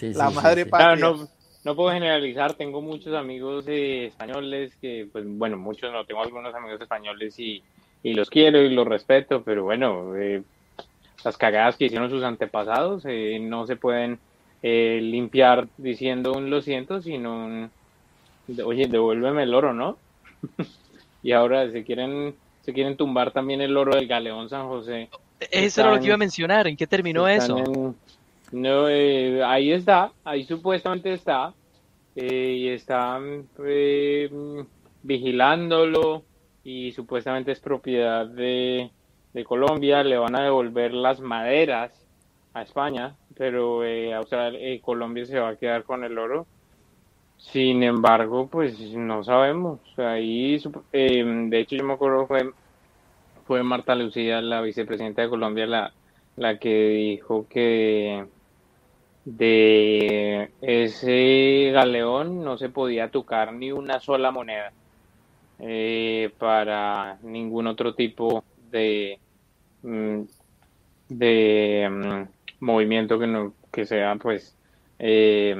[0.00, 0.96] La madre patria.
[0.96, 1.28] no,
[1.64, 6.52] no, puedo generalizar, tengo muchos amigos eh, españoles que, pues bueno, muchos no, tengo algunos
[6.54, 7.62] amigos españoles y,
[8.02, 10.42] y los quiero y los respeto, pero bueno, eh,
[11.24, 14.18] las cagadas que hicieron sus antepasados eh, no se pueden
[14.64, 17.70] limpiar diciendo un lo siento, sino un,
[18.64, 19.98] oye, devuélveme el oro, ¿no?
[21.22, 25.08] y ahora se quieren se quieren tumbar también el oro del Galeón San José.
[25.50, 27.56] Eso era lo que iba a mencionar, ¿en qué terminó eso?
[28.52, 31.52] no, eh, ahí está, ahí supuestamente está,
[32.14, 34.30] eh, y están eh,
[35.02, 36.22] vigilándolo
[36.62, 38.90] y supuestamente es propiedad de,
[39.32, 41.92] de, Colombia, le van a devolver las maderas
[42.54, 43.82] a España, pero
[44.14, 46.46] Australia, Colombia se va a quedar con el oro
[47.50, 49.80] sin embargo, pues no sabemos.
[49.98, 50.58] Ahí,
[50.92, 52.50] eh, de hecho, yo me acuerdo fue
[53.46, 55.94] fue Marta Lucía, la vicepresidenta de Colombia, la,
[56.36, 58.26] la que dijo que
[59.24, 64.72] de ese galeón no se podía tocar ni una sola moneda
[65.58, 69.20] eh, para ningún otro tipo de
[69.82, 70.22] mm,
[71.08, 74.58] de mm, movimiento que no que sea pues
[74.98, 75.54] eh,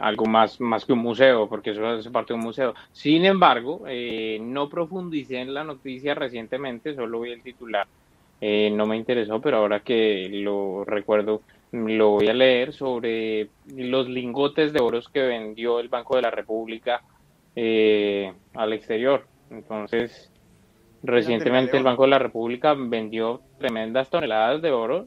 [0.00, 2.74] algo más, más que un museo, porque eso hace parte de un museo.
[2.92, 7.86] Sin embargo, eh, no profundicé en la noticia recientemente, solo vi el titular.
[8.40, 14.08] Eh, no me interesó, pero ahora que lo recuerdo, lo voy a leer sobre los
[14.08, 17.02] lingotes de oros que vendió el Banco de la República
[17.56, 19.26] eh, al exterior.
[19.50, 20.30] Entonces,
[21.02, 25.06] recientemente el Banco de la República vendió tremendas toneladas de oro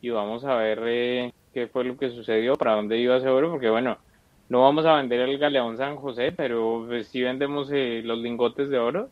[0.00, 3.70] y vamos a ver qué fue lo que sucedió, para dónde iba ese oro, porque
[3.70, 3.98] bueno,
[4.48, 8.70] no vamos a vender el galeón San José, pero pues, sí vendemos eh, los lingotes
[8.70, 9.10] de oro.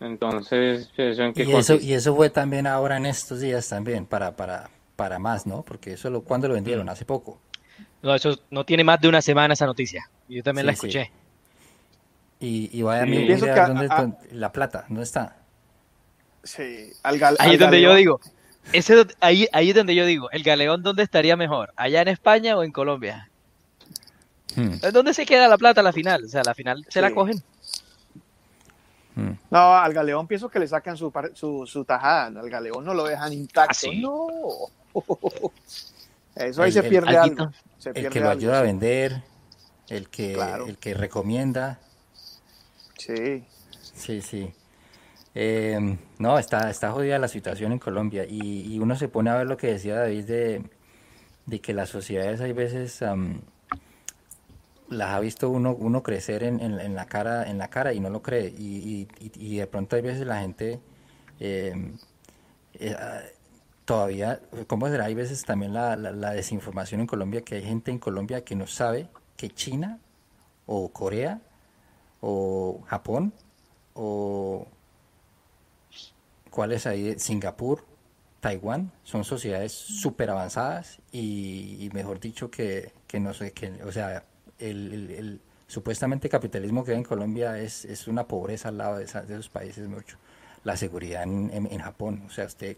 [0.00, 4.04] Entonces, ¿eso en qué y eso, y eso fue también ahora en estos días también,
[4.04, 5.62] para, para, para más, ¿no?
[5.62, 6.86] Porque eso, lo, ¿cuándo lo vendieron?
[6.86, 6.90] Mm.
[6.90, 7.38] Hace poco.
[8.02, 10.10] No, eso no tiene más de una semana esa noticia.
[10.28, 11.10] Yo también la escuché.
[12.38, 15.38] Y, y vaya a mí, ¿dónde, la plata, ¿dónde está?
[16.42, 18.20] Sí, al, Ahí es donde yo digo,
[18.72, 21.72] ese, ahí, ahí es donde yo digo, ¿el galeón dónde estaría mejor?
[21.76, 23.30] ¿Allá en España o en Colombia?
[24.56, 24.78] Hmm.
[24.92, 26.24] ¿Dónde se queda la plata a la final?
[26.24, 27.42] O sea, a la final se la cogen.
[29.14, 29.32] Hmm.
[29.50, 31.12] No, al galeón pienso que le sacan su,
[31.66, 32.26] su, tajada.
[32.40, 33.86] Al galeón no lo dejan intacto.
[33.88, 34.26] ¿Ah, no.
[36.34, 37.50] Eso ahí se pierde algo.
[37.94, 39.22] el que lo ayuda a vender,
[39.88, 40.34] el que,
[40.66, 41.78] el que recomienda.
[42.98, 43.44] Sí.
[43.94, 44.52] Sí, sí.
[45.34, 49.46] Eh, no, está, está jodida la situación en Colombia y, uno se pone a ver
[49.46, 50.62] lo que decía David de,
[51.44, 53.02] de que las sociedades hay veces
[54.88, 58.10] las ha visto uno, uno crecer en, en, la cara, en la cara y no
[58.10, 60.80] lo cree y, y, de pronto hay veces la gente
[61.40, 61.92] eh,
[62.74, 62.96] eh,
[63.84, 65.06] todavía, ¿cómo será?
[65.06, 68.66] Hay veces también la, la, desinformación en Colombia, que hay gente en Colombia que no
[68.66, 69.98] sabe que China
[70.66, 71.40] o Corea
[72.20, 73.32] o Japón
[73.94, 74.66] o
[76.50, 77.84] cuáles hay, Singapur,
[78.40, 84.24] Taiwán, son sociedades súper avanzadas y, mejor dicho que, que, no sé, que, o sea,
[84.58, 89.04] el, el, supuestamente capitalismo que hay en Colombia es, es una pobreza al lado de,
[89.04, 90.16] de esos países mucho
[90.66, 92.24] la seguridad en, en, Japón.
[92.26, 92.76] O sea, usted,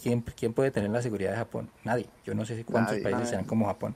[0.00, 1.70] ¿quién, ¿quién puede tener la seguridad de Japón?
[1.82, 2.06] Nadie.
[2.26, 3.94] Yo no sé si cuántos países sean como Japón.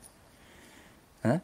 [1.23, 1.43] ¿Ah?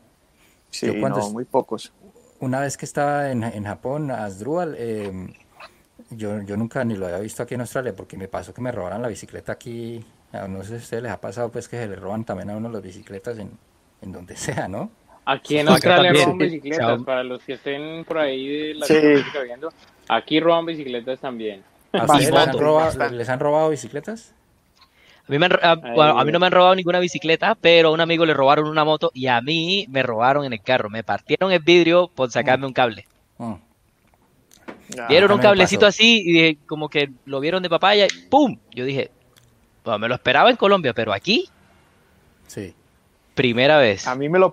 [0.70, 1.92] Sí, no, muy pocos.
[2.40, 5.34] Una vez que estaba en, en Japón, Asdrúbal, eh,
[6.08, 8.72] yo, yo nunca ni lo había visto aquí en Australia porque me pasó que me
[8.72, 10.02] robaran la bicicleta aquí.
[10.32, 12.56] No sé si a ustedes les ha pasado pues que se le roban también a
[12.56, 13.50] uno las bicicletas en,
[14.00, 14.90] en donde sea, ¿no?
[15.24, 18.94] Aquí en Australia roban bicicletas, para los que estén por ahí de la sí.
[19.44, 19.72] viendo,
[20.08, 21.62] aquí roban bicicletas también.
[21.92, 24.34] ¿A les, han robado, les han robado bicicletas?
[25.28, 28.26] A mí, me a, mí no me han robado ninguna bicicleta, pero a un amigo
[28.26, 30.90] le robaron una moto y a mí me robaron en el carro.
[30.90, 33.06] Me partieron el vidrio por sacarme un cable.
[33.38, 33.54] Mm.
[35.08, 38.58] Vieron un cablecito así y como que lo vieron de papaya y ¡pum!
[38.74, 39.10] Yo dije,
[39.98, 41.48] me lo esperaba en Colombia, pero aquí.
[42.48, 42.74] Sí.
[43.34, 44.06] Primera vez.
[44.06, 44.52] A mí me lo,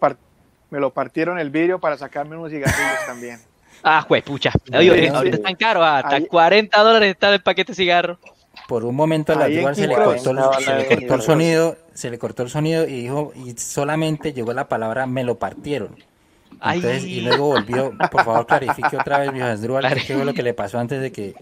[0.70, 3.40] me lo partieron el vidrio para sacarme unos cigarrillos también.
[3.82, 4.52] Ah, juez, pucha.
[4.78, 8.20] Oye, ahorita están caros, ah, hasta 40 dólares está el paquete de cigarro.
[8.68, 12.50] Por un momento a la igual se le cortó, el sonido, se le cortó el
[12.50, 15.96] sonido y dijo, y solamente llegó la palabra me lo partieron.
[16.62, 20.44] Entonces, y luego volvió, por favor clarifique otra vez, viejas Drúbal, qué fue lo que
[20.44, 21.36] le pasó antes de que...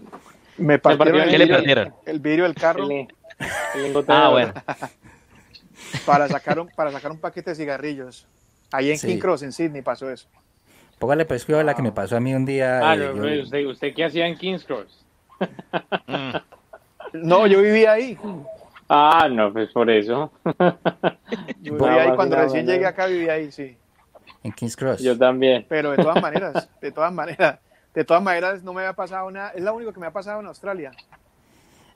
[0.58, 1.94] Me partieron, ¿Qué el, le partieron?
[2.06, 2.86] El vidrio del carro.
[4.08, 4.52] ah, bueno.
[6.06, 8.26] Para sacar, un, para sacar un paquete de cigarrillos.
[8.72, 10.28] Ahí en King Cross, en Sydney, pasó eso.
[10.98, 12.80] Póngale pues cuidado a la que me pasó a mí un día.
[12.82, 15.04] Ah, eh, usted, ¿usted qué hacía en King's Cross?
[17.12, 18.18] no, yo vivía ahí.
[18.88, 20.32] Ah, no, pues por eso.
[21.62, 23.76] yo vivía ahí cuando recién llegué acá, vivía ahí, sí.
[24.42, 25.00] En King's Cross.
[25.00, 25.64] Yo también.
[25.68, 27.60] Pero de todas maneras, de todas maneras,
[27.94, 29.50] de todas maneras no me había pasado nada.
[29.50, 30.90] Es lo único que me ha pasado en Australia.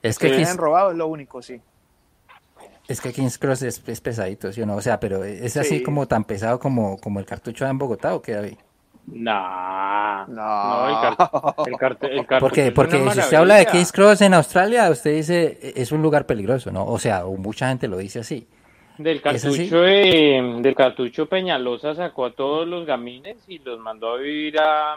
[0.01, 1.61] Es que, que me han robado, es lo único, sí.
[2.87, 4.75] Es que King's Cross es, pesadito, ¿sí o no?
[4.75, 8.21] O sea, pero es así como tan pesado como, como el cartucho en Bogotá, ¿o
[8.21, 8.57] qué, David?
[9.05, 10.87] No, no,
[11.65, 15.91] el, cartucho Porque, porque si usted habla de King's Cross en Australia, usted dice es
[15.91, 16.85] un lugar peligroso, ¿no?
[16.85, 18.47] O sea, mucha gente lo dice así.
[18.97, 24.59] Del cartucho, del cartucho Peñalosa sacó a todos los gamines y los mandó a vivir
[24.59, 24.95] a,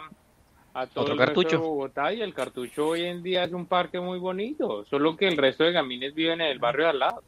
[0.75, 1.57] a todo el cartucho?
[1.57, 5.27] de Bogotá y el cartucho hoy en día es un parque muy bonito, solo que
[5.27, 7.23] el resto de gamines viven en el barrio de al lado.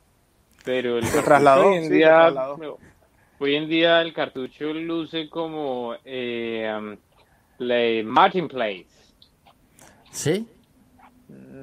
[0.68, 2.31] Pero el trasladó, hoy en día,
[3.38, 6.94] hoy en día el cartucho luce como eh, um,
[7.57, 8.87] la Martin Place.
[10.11, 10.46] ¿Sí?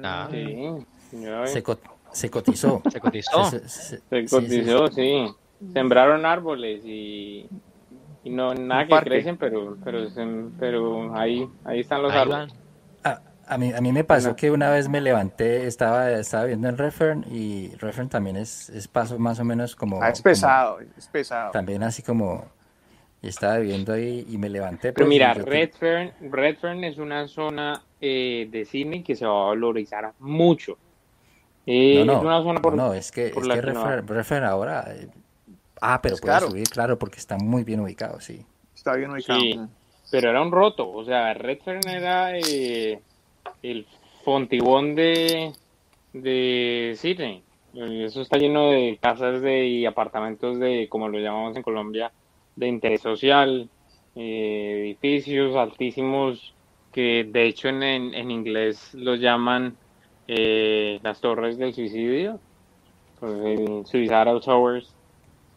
[0.02, 0.26] Ah.
[0.28, 0.66] Sí.
[1.12, 1.46] Se,
[2.10, 2.82] se, cotizó.
[2.90, 3.44] Se cotizó.
[3.44, 5.28] Se, cotizó, sí,
[5.72, 7.46] Sembraron árboles y,
[8.24, 10.08] y no nada que crecen, pero pero
[10.58, 12.52] pero ahí ahí están los árboles.
[13.48, 16.76] A mí, a mí me pasó que una vez me levanté, estaba, estaba viendo el
[16.76, 20.02] Refern y Refern también es, es paso más o menos como...
[20.02, 21.52] Ah, es pesado, es pesado.
[21.52, 22.44] También así como...
[23.22, 24.92] Estaba viendo ahí y me levanté.
[24.92, 29.46] Pero pues, mira, Redfern, Redfern es una zona eh, de Sydney que se va a
[29.48, 30.76] valorizar mucho.
[31.64, 34.84] Eh, no, no, es una zona por, no, es que, es que Redfern, ahora...
[34.88, 35.08] Eh,
[35.80, 38.44] ah, pero puede subir, claro, porque está muy bien ubicado, sí.
[38.74, 39.40] Está bien ubicado.
[39.40, 39.58] Sí,
[40.10, 42.38] pero era un roto, o sea, Redfern era...
[42.38, 43.00] Eh,
[43.62, 43.86] el
[44.24, 45.52] fontibón de,
[46.12, 47.42] de Sydney.
[47.74, 52.10] Eso está lleno de casas de, y apartamentos de, como lo llamamos en Colombia,
[52.56, 53.68] de interés social,
[54.14, 56.54] eh, edificios altísimos
[56.90, 59.76] que de hecho en, en, inglés los llaman
[60.26, 62.40] eh, las torres del suicidio,
[63.20, 64.94] pues, Suicidal Towers,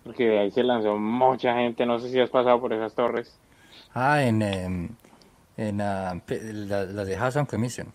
[0.04, 3.40] porque de ahí se lanzó mucha gente, no sé si has pasado por esas torres.
[3.94, 4.90] Ah, en, em,
[5.60, 6.22] en uh,
[6.68, 7.92] la, la, de Housing Commission.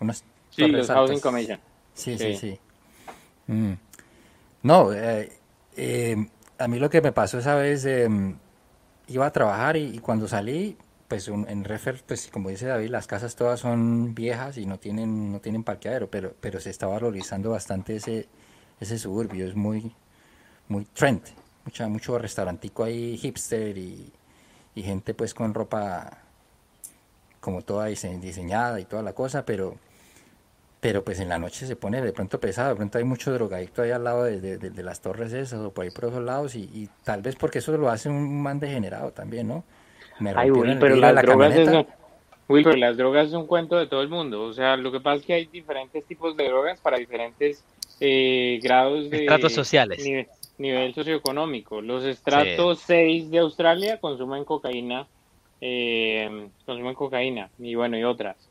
[0.00, 1.58] Unas sí, los Housing Commission.
[1.94, 2.58] Sí, sí, sí.
[3.46, 3.72] Mm.
[4.62, 5.32] No, eh,
[5.76, 8.08] eh, a mí lo que me pasó esa vez, eh,
[9.08, 10.76] iba a trabajar y, cuando salí,
[11.08, 15.32] pues en Refer, pues como dice David, las casas todas son viejas y no tienen,
[15.32, 18.28] no tienen parqueadero, pero, pero se está valorizando bastante ese,
[18.78, 19.92] ese suburbio, es muy,
[20.68, 21.22] muy trend,
[21.64, 24.12] mucha, mucho restaurantico ahí hipster y,
[24.74, 26.29] y gente pues con ropa
[27.40, 29.76] como toda diseñada y toda la cosa, pero
[30.80, 33.82] pero pues en la noche se pone de pronto pesado, de pronto hay mucho drogadicto
[33.82, 36.88] ahí al lado de, de, las torres esas o por ahí por esos lados y,
[37.04, 39.62] tal vez porque eso lo hace un man degenerado también, ¿no?
[40.20, 40.50] Me Ay,
[40.80, 41.86] pero las la drogas es un,
[42.48, 45.16] pero las drogas es un cuento de todo el mundo, o sea, lo que pasa
[45.16, 47.62] es que hay diferentes tipos de drogas para diferentes
[48.00, 49.18] eh, grados de...
[49.18, 50.02] Estratos sociales.
[50.58, 51.80] Nivel, socioeconómico.
[51.80, 55.06] Los estratos 6 de Australia consumen cocaína,
[55.60, 58.50] eh, consumen cocaína y bueno, y otras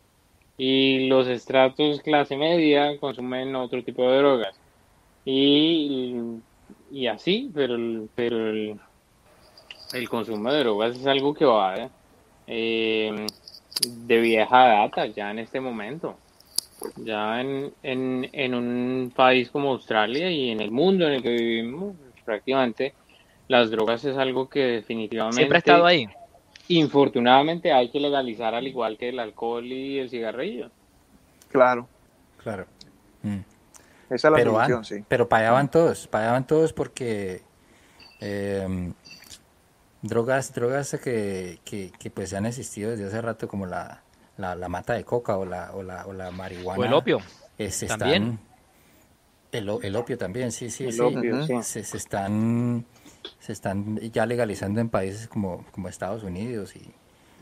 [0.59, 4.59] y los estratos clase media consumen otro tipo de drogas.
[5.23, 6.17] Y,
[6.91, 7.77] y así, pero,
[8.13, 11.89] pero el, consumo de drogas es algo que va
[12.45, 13.25] eh,
[13.87, 16.17] de vieja data ya en este momento.
[16.97, 21.29] Ya en, en, en un país como Australia y en el mundo en el que
[21.29, 21.95] vivimos,
[22.25, 22.93] prácticamente
[23.47, 25.37] las drogas es algo que definitivamente...
[25.37, 26.05] Siempre ha estado ahí
[26.69, 30.69] infortunadamente hay que legalizar al igual que el alcohol y el cigarrillo.
[31.51, 31.87] Claro.
[32.41, 32.65] Claro.
[33.23, 33.39] Mm.
[34.09, 35.03] Esa es la pero solución, sí.
[35.07, 37.41] Pero pagaban todos, pagaban todos porque
[38.19, 38.93] em,
[40.01, 44.01] drogas, drogas que, que, que, pues han existido desde hace rato como la,
[44.37, 46.81] la, mata de coca o la, o la, o la marihuana.
[46.81, 47.19] O el opio.
[47.87, 48.39] también.
[49.51, 51.63] El, el, opio también, sí, sí, sí.
[51.63, 52.85] se, se están
[53.39, 56.91] se están ya legalizando en países como, como Estados Unidos y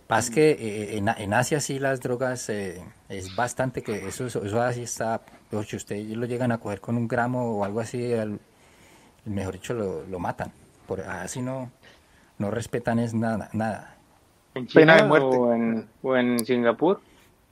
[0.08, 4.62] pasa que eh, en, en, Asia sí las drogas eh, es bastante que eso eso,
[4.62, 5.22] así está
[5.66, 8.14] si ustedes lo llegan a coger con un gramo o algo así
[9.26, 10.52] mejor dicho lo, lo, matan.
[10.88, 11.72] Por así no
[12.38, 13.96] no respetan es nada nada.
[14.54, 17.02] ¿En China O, en, o en Singapur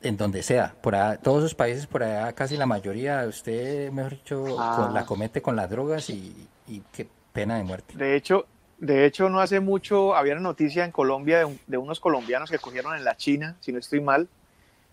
[0.02, 4.46] en donde sea, por todos esos países por allá, casi la mayoría, usted, mejor dicho,
[4.60, 4.92] ah.
[4.94, 7.98] la comete con las drogas y, y que Pena de muerte.
[7.98, 8.46] De hecho,
[8.78, 12.96] de hecho, no hace mucho había una noticia en Colombia de, unos colombianos que cogieron
[12.96, 14.30] en la China, si no estoy mal,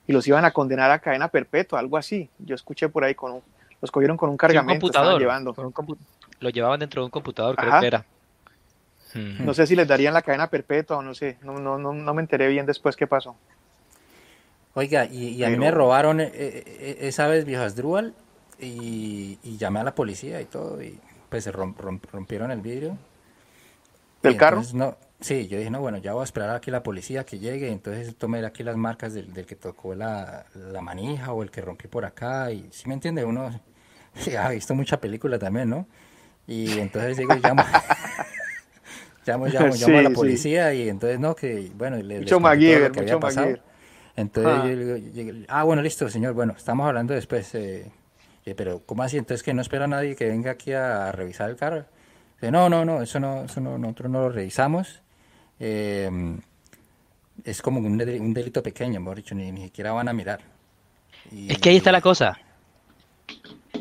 [0.09, 2.29] y los iban a condenar a cadena perpetua, algo así.
[2.41, 3.41] Yo escuché por ahí, con
[3.81, 4.81] los cogieron con un cargamento.
[4.81, 5.55] computador, llevando.
[6.41, 8.05] lo llevaban dentro de un computador, creo que era.
[9.15, 12.15] No sé si les darían la cadena perpetua o no sé, no, no, no, no
[12.15, 13.37] me enteré bien después qué pasó.
[14.75, 18.15] Oiga, y, a mí me robaron eh, eh, eh, esa vez viejas Drual
[18.59, 20.99] y, y llamé a la policía y todo, y
[21.33, 22.99] pues se rompieron el vidrio.
[24.23, 24.61] ¿Del carro?
[24.75, 27.73] No, sí, yo dije, no, bueno, ya voy a esperar aquí la policía que llegue,
[27.73, 30.45] entonces tomé aquí las marcas del, que tocó la,
[30.83, 33.49] manija o el que rompió por acá, y si me entiende, uno
[34.39, 35.87] ha visto mucha película también, ¿no?
[36.47, 37.65] Y entonces digo, llamo,
[39.27, 43.19] llamo, llamo, llamo a la policía y entonces, no, que, bueno, le, mucho MacGyver, mucho
[43.19, 43.63] MacGyver.
[44.17, 44.69] Entonces ah.
[44.69, 47.91] yo, digo, ah, bueno, listo, señor, bueno, estamos hablando después, eh,
[48.57, 49.17] pero ¿cómo así?
[49.17, 51.85] Entonces que no espera a nadie que venga aquí a, revisar el carro.
[52.41, 55.01] no, no, no, eso no, eso no, nosotros no lo revisamos.
[55.61, 56.41] Em,
[57.45, 60.41] es como un, delito pequeño, mejor dicho, ni, ni siquiera van a mirar.
[61.31, 62.39] es que ahí está la cosa.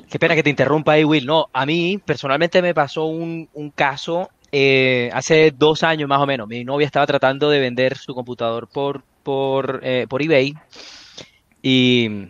[0.10, 1.26] Qué pena que te interrumpa ahí, Will.
[1.26, 6.47] No, a mí personalmente me pasó un, caso eh, hace dos años más o menos.
[6.47, 10.54] Mi novia estaba tratando de vender su computador por, por, eh, por eBay
[11.62, 12.30] y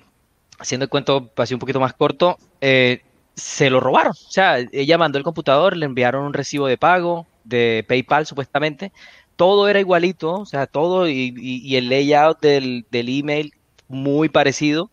[0.61, 3.01] haciendo el cuento así un poquito más corto, eh,
[3.35, 4.11] se lo robaron.
[4.11, 8.91] O sea, ella mandó el computador, le enviaron un recibo de pago de PayPal supuestamente.
[9.35, 13.53] Todo era igualito, o sea, todo y, el layout del, email
[13.87, 14.91] muy parecido,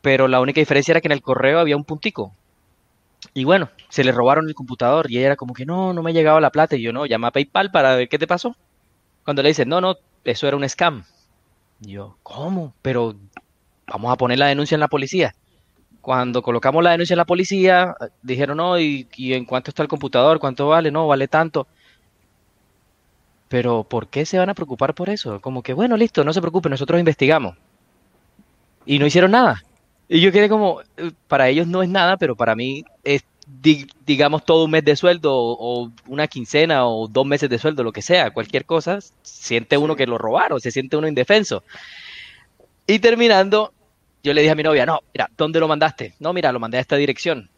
[0.00, 2.32] pero la única diferencia era que en el correo había un puntico.
[3.34, 6.10] Y bueno, se le robaron el computador y ella era como que no, no me
[6.10, 6.76] ha llegado la plata.
[6.76, 8.56] Y yo no, llama a PayPal para ver qué te pasó.
[9.24, 11.04] Cuando le dicen, no, no, eso era un scam.
[11.82, 12.72] Y yo, ¿cómo?
[12.80, 13.14] Pero
[13.90, 15.34] vamos a poner la denuncia en la policía.
[16.00, 20.38] Cuando colocamos la denuncia en la policía, dijeron, no, ¿y, en cuánto está el computador?
[20.38, 20.90] ¿Cuánto vale?
[20.90, 21.66] No, vale tanto.
[23.48, 25.40] Pero ¿por qué se van a preocupar por eso?
[25.40, 27.56] Como que, bueno, listo, no se preocupen, nosotros investigamos.
[28.86, 29.62] Y no hicieron nada.
[30.08, 33.24] Y yo quedé como, eh, para ellos no es nada, pero para mí es,
[34.06, 37.92] digamos, todo un mes de sueldo o una quincena o dos meses de sueldo, lo
[37.92, 41.64] que sea, cualquier cosa, siente uno que lo robaron, se siente uno indefenso.
[42.86, 43.72] Y terminando,
[44.22, 46.14] yo le dije a mi novia, no, mira, ¿dónde lo mandaste?
[46.18, 47.50] No, mira, lo mandé a esta dirección.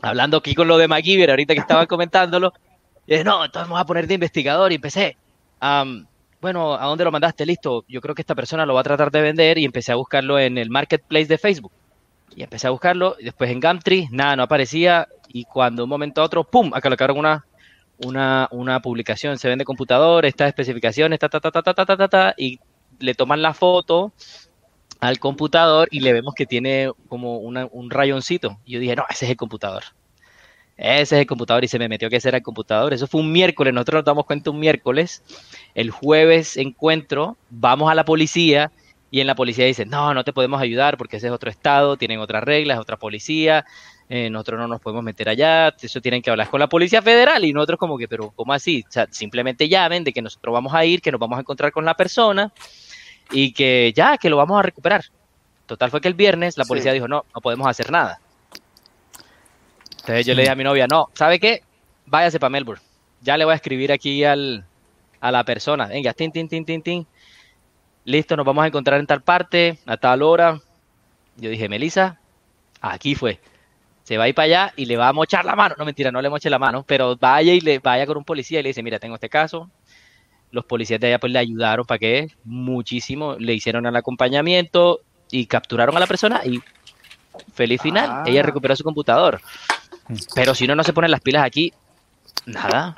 [0.00, 2.52] Hablando aquí con lo de MacGyver, ahorita que estaban comentándolo,
[3.06, 5.16] dije, no, entonces vamos a poner de investigador y empecé.
[6.40, 7.46] bueno, ¿a dónde lo mandaste?
[7.46, 9.96] Listo, yo creo que esta persona lo va a tratar de vender y empecé a
[9.96, 11.72] buscarlo en el marketplace de Facebook.
[12.34, 16.22] Y empecé a buscarlo, y después en Gumtree, nada, no aparecía, y cuando un momento
[16.22, 17.44] a otro, ¡pum!, colocaron una,
[17.98, 22.08] una, una publicación, se vende computador, estas especificaciones, ta, ta, ta, ta, ta, ta, ta,
[22.08, 22.58] ta, y
[22.98, 24.12] le toman la foto
[25.02, 28.60] al computador y le vemos que tiene como un rayoncito.
[28.64, 29.82] Y yo dije, no, ese es el computador.
[30.76, 32.94] ese es el computador y se me metió que ese era el computador.
[32.94, 35.24] Eso fue un miércoles, nosotros nos damos cuenta un miércoles.
[35.74, 38.70] El jueves encuentro, vamos a la policía
[39.10, 41.96] y en la policía dicen, no, no te podemos ayudar porque ese es otro estado,
[41.96, 43.64] tienen otras reglas, otra policía,
[44.08, 47.44] eh, nosotros no nos podemos meter allá, eso tienen que hablar con la policía federal
[47.44, 48.84] y nosotros como que, pero ¿cómo así?
[48.88, 51.72] O sea, simplemente llamen de que nosotros vamos a ir, que nos vamos a encontrar
[51.72, 52.52] con la persona
[53.32, 55.04] y que ya, que lo vamos a recuperar.
[55.66, 58.20] Total fue que el viernes la policía dijo, no, no podemos hacer nada.
[60.00, 61.62] Entonces yo le dije a mi novia, no, ¿sabe qué?
[62.06, 62.82] Váyase para Melbourne.
[63.20, 64.64] Ya le voy a escribir aquí al,
[65.20, 65.86] a la persona.
[65.86, 67.06] Venga, tin, tin, tin, tin, tin.
[68.04, 70.60] Listo, nos vamos a encontrar en tal parte, a tal hora.
[71.36, 72.18] Yo dije, Melissa,
[72.80, 73.40] aquí fue.
[74.02, 75.76] Se va a ir para allá y le va a mochar la mano.
[75.78, 78.58] No, mentira, no le moche la mano, pero vaya y le vaya con un policía
[78.58, 79.70] y le dice, mira, tengo este caso.
[80.52, 85.00] Los policías de allá pues le ayudaron para que muchísimo, le hicieron el acompañamiento
[85.30, 86.60] y capturaron a la persona y
[87.54, 88.08] feliz final.
[88.08, 88.24] Ah.
[88.26, 89.40] Ella recuperó su computador.
[90.34, 91.72] Pero si uno no se pone las pilas aquí,
[92.46, 92.94] nada.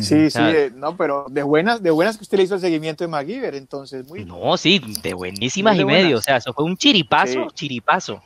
[0.00, 3.04] Sí, sí, eh, no, pero de buenas, de buenas que usted le hizo el seguimiento
[3.04, 4.24] de MacGyver, entonces muy.
[4.24, 6.18] No, sí, de buenísimas y medio.
[6.18, 8.20] O sea, eso fue un chiripazo, chiripazo.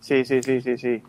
[0.00, 1.02] Sí, sí, sí, sí, sí.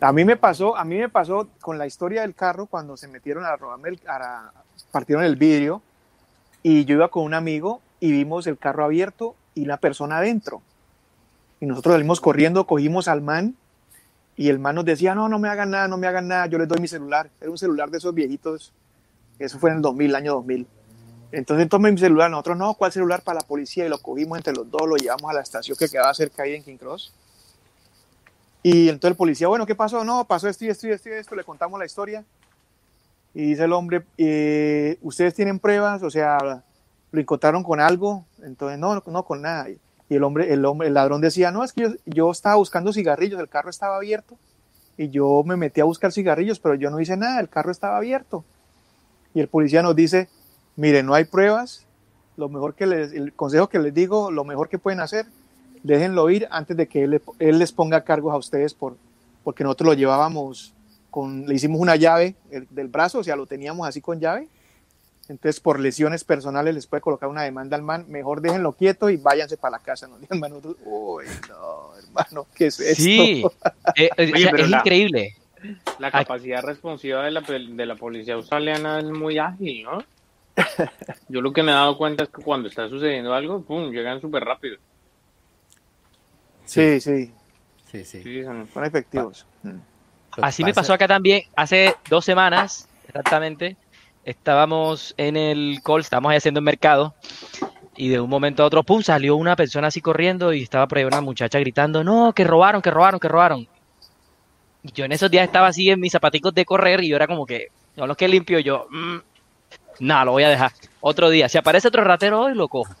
[0.00, 3.08] A mí me pasó, a mí me pasó con la historia del carro cuando se
[3.08, 4.52] metieron a robarme el, a,
[4.96, 5.82] partieron el vidrio
[6.62, 10.62] y yo iba con un amigo y vimos el carro abierto y la persona adentro.
[11.60, 13.56] Y nosotros salimos corriendo, cogimos al man
[14.36, 16.56] y el man nos decía, no, no me hagan nada, no me hagan nada, yo
[16.56, 17.28] les doy mi celular.
[17.42, 18.72] Era un celular de esos viejitos,
[19.38, 20.66] eso fue en el 2000, año 2000.
[21.30, 23.84] Entonces tomé mi celular, nosotros no, ¿cuál celular para la policía?
[23.84, 26.54] Y lo cogimos entre los dos, lo llevamos a la estación que quedaba cerca ahí
[26.54, 27.12] en King Cross.
[28.62, 30.04] Y entonces el policía, bueno, ¿qué pasó?
[30.04, 32.24] No, pasó esto y esto y esto y esto, le contamos la historia.
[33.36, 36.02] Y dice el hombre, eh, ¿ustedes tienen pruebas?
[36.02, 36.64] O sea,
[37.10, 38.24] ¿lo encontraron con algo?
[38.42, 39.68] Entonces, no, no, con nada.
[39.68, 39.78] Y
[40.14, 43.50] el hombre, el hombre, el ladrón decía, no, es que yo, estaba buscando cigarrillos, el
[43.50, 44.38] carro estaba abierto
[44.96, 47.98] y yo me metí a buscar cigarrillos, pero yo no hice nada, el carro estaba
[47.98, 48.42] abierto.
[49.34, 50.30] Y el policía nos dice,
[50.74, 51.84] mire, no hay pruebas,
[52.38, 55.26] lo mejor que les, el consejo que les digo, lo mejor que pueden hacer,
[55.82, 58.96] déjenlo ir antes de que él, les ponga cargos a ustedes por,
[59.44, 60.72] porque nosotros lo llevábamos
[61.16, 62.34] con, le hicimos una llave
[62.68, 64.48] del brazo, o sea, lo teníamos así con llave,
[65.30, 68.04] entonces, por lesiones personales les puede colocar una demanda al man.
[68.06, 70.06] Mejor déjenlo quieto y váyanse para la casa.
[70.06, 70.18] ¿no?
[70.30, 73.02] Hermano, uy, no, hermano, ¿qué es esto?
[73.02, 73.42] Sí,
[73.96, 75.34] eh, eh, es increíble.
[75.98, 80.04] La capacidad responsiva de la, de la policía australiana es muy ágil, ¿no?
[81.30, 84.20] Yo lo que me he dado cuenta es que cuando está sucediendo algo, ¡pum!, llegan
[84.20, 84.76] súper rápido.
[86.66, 87.32] Sí, sí.
[87.90, 88.44] Sí, sí.
[88.44, 89.46] son, efectivos.
[90.40, 93.76] Así me pasó acá también hace dos semanas, exactamente
[94.26, 97.14] estábamos en el call, estábamos ahí haciendo el mercado
[97.96, 100.98] y de un momento a otro, pum, salió una persona así corriendo y estaba por
[100.98, 103.68] ahí una muchacha gritando, no, que robaron, que robaron, que robaron.
[104.82, 107.28] Y yo en esos días estaba así en mis zapaticos de correr y yo era
[107.28, 109.16] como que, no los que limpio yo, mm,
[110.00, 110.72] nada, lo voy a dejar.
[111.00, 112.94] Otro día, si aparece otro ratero hoy, lo cojo.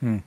[0.00, 0.18] Mm.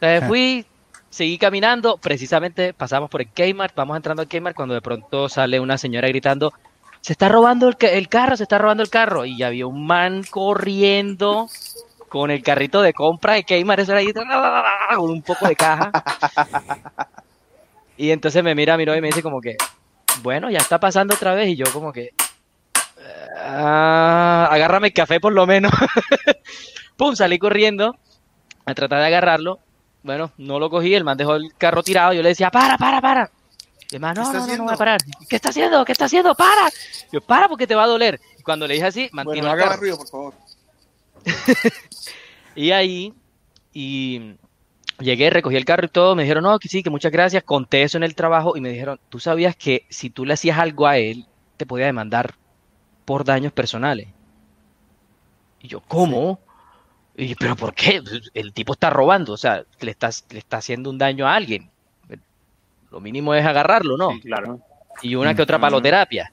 [0.00, 0.66] Entonces fui,
[1.14, 5.60] seguí caminando, precisamente pasamos por el Kmart, vamos entrando al Kmart cuando de pronto sale
[5.60, 6.52] una señora gritando,
[7.00, 9.24] se está robando el, carro, se está robando el carro.
[9.24, 11.48] Y ya había un man corriendo
[12.08, 14.12] con el carrito de compra de Keymar, eso era ahí,
[14.96, 15.92] con un poco de caja.
[17.96, 19.56] Y entonces me mira, miró y me dice como que,
[20.22, 21.48] bueno, ya está pasando otra vez.
[21.50, 22.10] Y yo como que,
[23.38, 25.70] ah, agárrame el café por lo menos.
[26.96, 27.96] Pum, salí corriendo
[28.66, 29.60] a tratar de agarrarlo.
[30.04, 32.12] Bueno, no lo cogí, el man dejó el carro tirado.
[32.12, 33.30] Yo le decía, para, para, para
[33.98, 35.00] no, no, no, no, voy a parar.
[35.28, 35.84] ¿Qué está haciendo?
[35.84, 36.34] ¿Qué está haciendo?
[36.34, 36.70] ¡Para!
[37.12, 38.20] Yo, para porque te va a doler.
[38.38, 40.34] Y cuando le dije así, mantiene bueno, haga ruido, por favor.
[42.54, 43.14] y ahí,
[43.72, 44.34] y
[44.98, 47.82] llegué, recogí el carro y todo, me dijeron, no, que sí, que muchas gracias, conté
[47.82, 50.86] eso en el trabajo y me dijeron, tú sabías que si tú le hacías algo
[50.86, 51.26] a él,
[51.56, 52.34] te podía demandar
[53.04, 54.08] por daños personales.
[55.60, 56.40] Y yo, ¿cómo?
[57.16, 58.02] Y, ¿Pero por qué?
[58.34, 61.70] El tipo está robando, o sea, le, estás, le está haciendo un daño a alguien.
[62.90, 64.18] Lo mínimo es agarrarlo, ¿no?
[64.20, 64.60] claro.
[65.02, 66.32] Y una que otra paloterapia.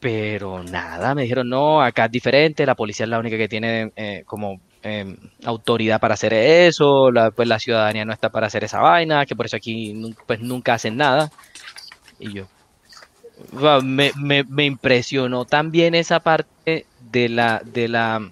[0.00, 3.92] Pero nada, me dijeron, no, acá es diferente, la policía es la única que tiene
[3.96, 8.62] eh, como em, autoridad para hacer eso, la, pues la ciudadanía no está para hacer
[8.62, 11.32] esa vaina, que por eso aquí pues nunca hacen nada.
[12.20, 12.46] Y yo,
[13.82, 18.30] me, me, me impresionó también esa parte de la, de la,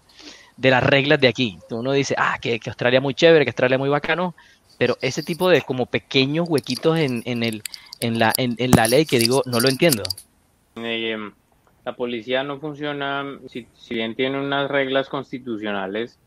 [0.56, 1.58] de las reglas de aquí.
[1.70, 4.34] Uno dice, ah, que, que Australia muy chévere, que Australia muy bacano,
[4.78, 7.62] pero ese tipo de como pequeños huequitos en, en, el,
[8.00, 10.02] en, la, en, la ley que digo, no lo entiendo.
[10.76, 11.16] Eh,
[11.84, 16.18] la policía no funciona, si, bien tiene unas reglas constitucionales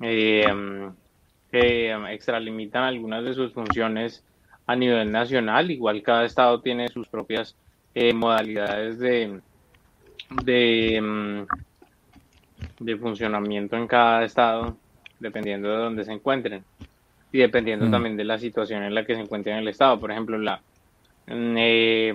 [0.00, 0.44] eh,
[1.50, 4.22] que extralimitan algunas de sus funciones
[4.66, 7.56] a nivel nacional, igual cada estado tiene sus propias
[7.94, 9.40] eh, modalidades de,
[10.44, 11.46] de,
[12.80, 14.76] de funcionamiento en cada estado,
[15.18, 16.64] dependiendo de dónde se encuentren
[17.32, 17.90] y dependiendo mm.
[17.90, 19.98] también de la situación en la que se encuentre en el estado.
[19.98, 20.60] Por ejemplo, la,
[21.26, 22.14] eh,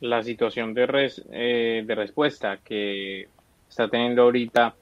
[0.00, 3.28] la situación de, res, eh, de respuesta que
[3.68, 4.74] está teniendo ahorita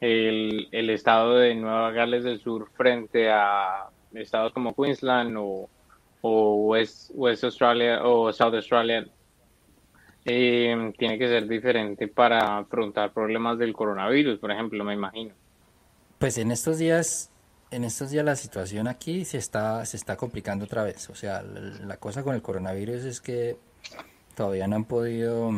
[0.00, 5.68] el, el, estado de Nueva Gales del Sur frente a estados como Queensland o,
[6.20, 9.06] o West, West Australia o South Australia
[10.26, 15.34] eh, tiene que ser diferente para afrontar problemas del coronavirus, por ejemplo, me imagino.
[16.18, 17.30] Pues en estos días
[17.70, 21.10] en estos días la situación aquí se está, se está complicando otra vez.
[21.10, 23.58] O sea, la, cosa con el coronavirus es que
[24.34, 25.50] todavía no han podido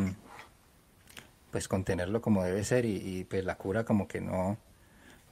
[1.50, 4.58] pues contenerlo como debe ser y, pues la cura como que no,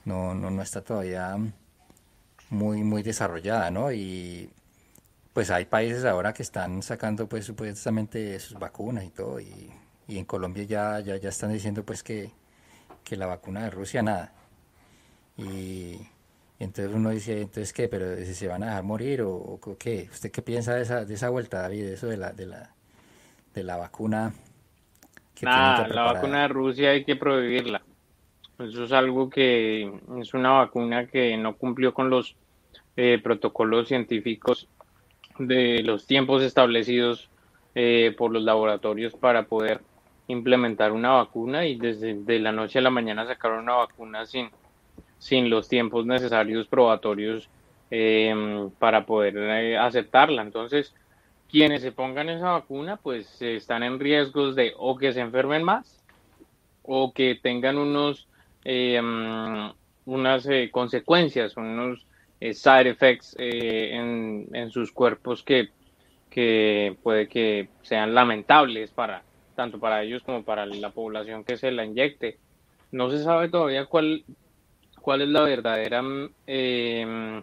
[0.05, 1.37] no, no, está todavía
[2.51, 3.93] muy, muy desarrollada, ¿no?
[3.93, 4.51] Y
[5.37, 9.70] pues hay países ahora que están sacando pues supuestamente sus vacunas y todo y,
[10.09, 12.30] en Colombia ya, ya, ya están diciendo pues que,
[13.05, 14.32] que la vacuna de Rusia nada.
[15.37, 15.99] Y,
[16.59, 20.09] entonces uno dice, entonces qué, pero si se van a dejar morir o, qué.
[20.11, 22.70] ¿Usted qué piensa de esa, de esa vuelta, David, de eso de la, de la,
[23.53, 24.32] de la vacuna?
[25.43, 27.82] Nada, la vacuna de Rusia hay que prohibirla.
[28.59, 29.82] Eso es algo que
[30.18, 32.37] es una vacuna que no cumplió con los
[32.97, 34.66] eh, protocolos científicos
[35.39, 37.28] de los tiempos establecidos
[37.74, 39.80] eh, por los laboratorios para poder
[40.28, 44.51] implementar una vacuna y desde de la noche a la mañana sacaron una vacuna sin
[45.18, 47.49] sin los tiempos necesarios probatorios
[47.91, 50.43] em, para poder eh, aceptarla.
[50.43, 50.95] Entonces,
[51.49, 56.03] quienes se pongan esa vacuna, pues están en riesgos de o que se enfermen más
[56.82, 58.28] o que tengan unos
[58.64, 59.72] em,
[60.05, 62.07] unas eh, consecuencias, unos
[62.41, 65.70] eh, side effects en, en, sus cuerpos que,
[66.30, 69.22] que puede que sean lamentables para
[69.55, 72.39] tanto para ellos como para la población que se la inyecte.
[72.93, 74.24] No se sabe todavía cuál
[75.07, 76.03] cuál es la verdadera
[76.49, 77.41] em,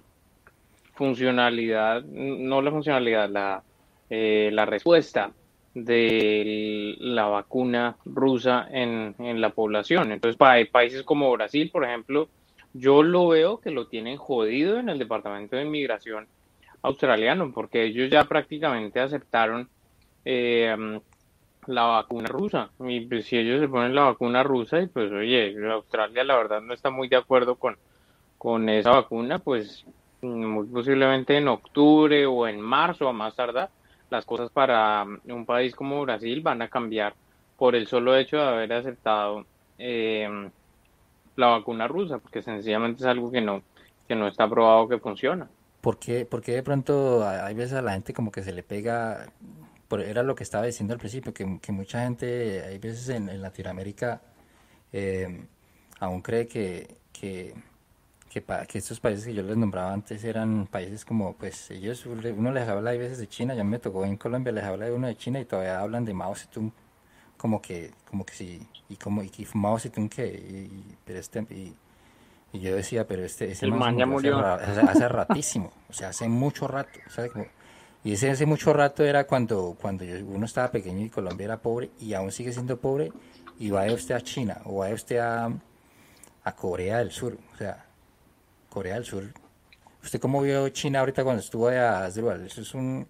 [0.96, 3.64] funcionalidad, no la funcionalidad, la,
[4.10, 5.32] eh, la respuesta
[5.74, 10.12] de la vacuna rusa en, en la población.
[10.12, 12.28] Entonces, para países como Brasil, por ejemplo,
[12.74, 16.28] yo lo veo que lo tienen jodido en el Departamento de Inmigración
[16.82, 19.70] australiano, porque ellos ya prácticamente aceptaron
[20.26, 21.00] eh,
[21.68, 22.70] la vacuna rusa.
[22.80, 26.62] Y pues, si ellos se ponen la vacuna rusa, y pues oye, Australia la verdad
[26.62, 27.78] no está muy de acuerdo con,
[28.38, 29.86] con esa vacuna, pues
[30.22, 33.70] muy posiblemente en octubre o en marzo a más tardar,
[34.10, 37.14] las cosas para un país como Brasil van a cambiar
[37.58, 39.46] por el solo hecho de haber aceptado
[39.78, 40.50] eh,
[41.36, 43.62] la vacuna rusa, porque sencillamente es algo que no,
[44.08, 45.48] que no está probado que funciona.
[45.82, 49.28] ¿Por qué, porque de pronto hay veces a la gente como que se le pega
[50.02, 54.22] era lo que estaba diciendo al principio, que, mucha gente, hay veces en, Latinoamérica,
[54.92, 55.46] eh,
[56.00, 57.54] aún cree que, que,
[58.30, 58.44] que,
[58.78, 62.92] estos países que yo les nombraba antes eran países como, pues ellos, uno les habla
[62.92, 65.40] a veces de China, ya me tocó en Colombia, les habla de uno de China
[65.40, 66.72] y todavía hablan de Mao Zedong,
[67.44, 71.76] como que, como que sí, y como, y Mao Zedong que, y, pero este, y,
[72.54, 74.40] yo decía, pero este, ese el man ya murió.
[74.40, 77.34] Hace, hace, ratísimo, o sea, hace mucho rato, ¿sabes?
[77.34, 77.46] Como,
[78.06, 81.92] y ese hace mucho rato era cuando, cuando uno estaba pequeño y Colombia era pobre
[82.00, 83.12] y aún sigue siendo pobre
[83.60, 85.52] y vaya usted a China o vaya usted a,
[86.46, 87.38] a Corea del Sur.
[87.54, 87.86] O sea,
[88.70, 89.34] Corea del Sur.
[90.02, 92.08] ¿Usted cómo vio China ahorita cuando estuvo allá?
[92.08, 93.06] Eso es un,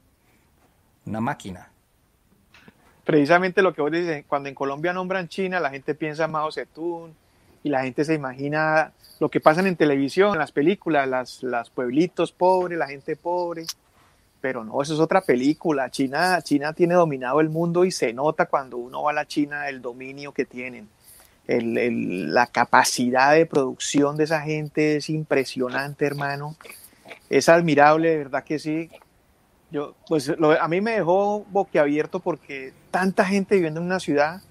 [1.06, 1.73] una máquina.
[3.04, 7.12] Precisamente lo que vos dices, cuando en Colombia nombran China, la gente piensa Mao Zedong
[7.64, 11.70] y la gente se imagina lo que pasa en televisión, en las películas, las, las
[11.70, 13.66] pueblitos pobres, la gente pobre
[14.44, 15.90] pero no, eso es otra película.
[15.90, 19.70] China, China tiene dominado el mundo y se nota cuando uno va a la China
[19.70, 20.90] el dominio que tienen.
[21.48, 26.58] la capacidad de producción de esa gente es impresionante, hermano.
[27.30, 28.90] Es admirable, de verdad que sí.
[29.74, 34.42] Yo, pues a mí me dejó boquiabierto porque tanta gente viviendo en una ciudad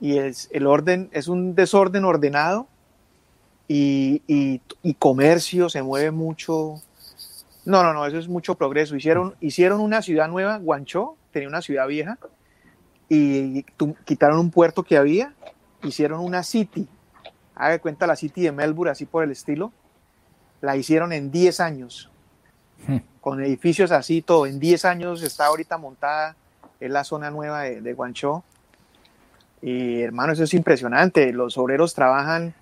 [0.00, 2.66] y el orden es un desorden ordenado
[3.68, 6.82] y, y comercio se mueve mucho,
[7.64, 8.96] no, no, no, eso es mucho progreso.
[8.96, 12.18] Hicieron, hicieron una ciudad nueva, Guanchó, tenía una ciudad vieja,
[13.08, 13.64] y
[14.04, 15.34] quitaron un puerto que había,
[15.82, 16.88] hicieron una city.
[17.54, 19.72] Haga cuenta la city de Melbourne, así por el estilo.
[20.60, 22.10] La hicieron en 10 años,
[22.86, 22.96] hmm.
[23.20, 24.46] Con edificios así, todo.
[24.46, 26.36] En 10 años está ahorita montada,
[26.78, 28.42] es la zona nueva de, de Guanchó.
[29.62, 31.32] Y hermano, eso es impresionante.
[31.32, 32.54] Los obreros trabajan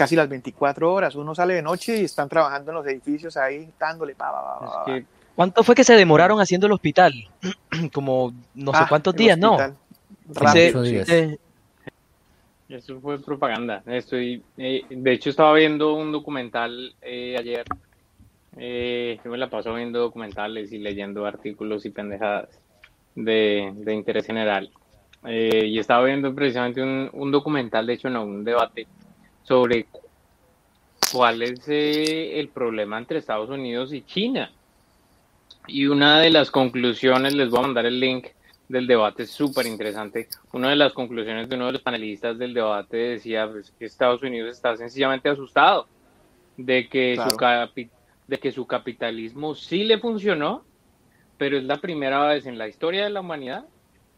[0.00, 1.14] casi las 24 horas.
[1.14, 4.14] Uno sale de noche y están trabajando en los edificios ahí, dándole.
[4.14, 4.86] Pa,
[5.36, 7.12] ¿Cuánto fue que se demoraron haciendo el hospital?
[7.92, 9.58] Como no sé ah, cuántos días, ¿no?
[12.68, 13.82] Eso fue propaganda.
[13.84, 17.64] Estoy, eh, de hecho, estaba viendo un documental eh, ayer.
[18.56, 22.48] Eh, yo me la paso viendo documentales y leyendo artículos y pendejadas
[23.14, 24.70] de, interés general.
[25.24, 28.86] y estaba viendo precisamente un, un, documental, de hecho, no, un debate
[29.42, 29.86] sobre
[31.12, 34.50] cuál es el problema entre Estados Unidos y China.
[35.66, 38.28] Y una de las conclusiones, les voy a mandar el link,
[38.70, 40.28] del debate es súper interesante.
[40.52, 44.22] Una de las conclusiones de uno de los panelistas del debate decía pues, que Estados
[44.22, 45.88] Unidos está sencillamente asustado
[46.56, 47.36] de que, su
[48.30, 50.64] de que su capitalismo sí le funcionó,
[51.36, 53.66] pero es la primera vez en la historia de la humanidad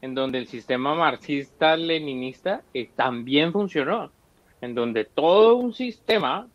[0.01, 4.13] en donde el sistema marxista-leninista eh, también funcionó,
[4.61, 6.49] en donde todo un sistema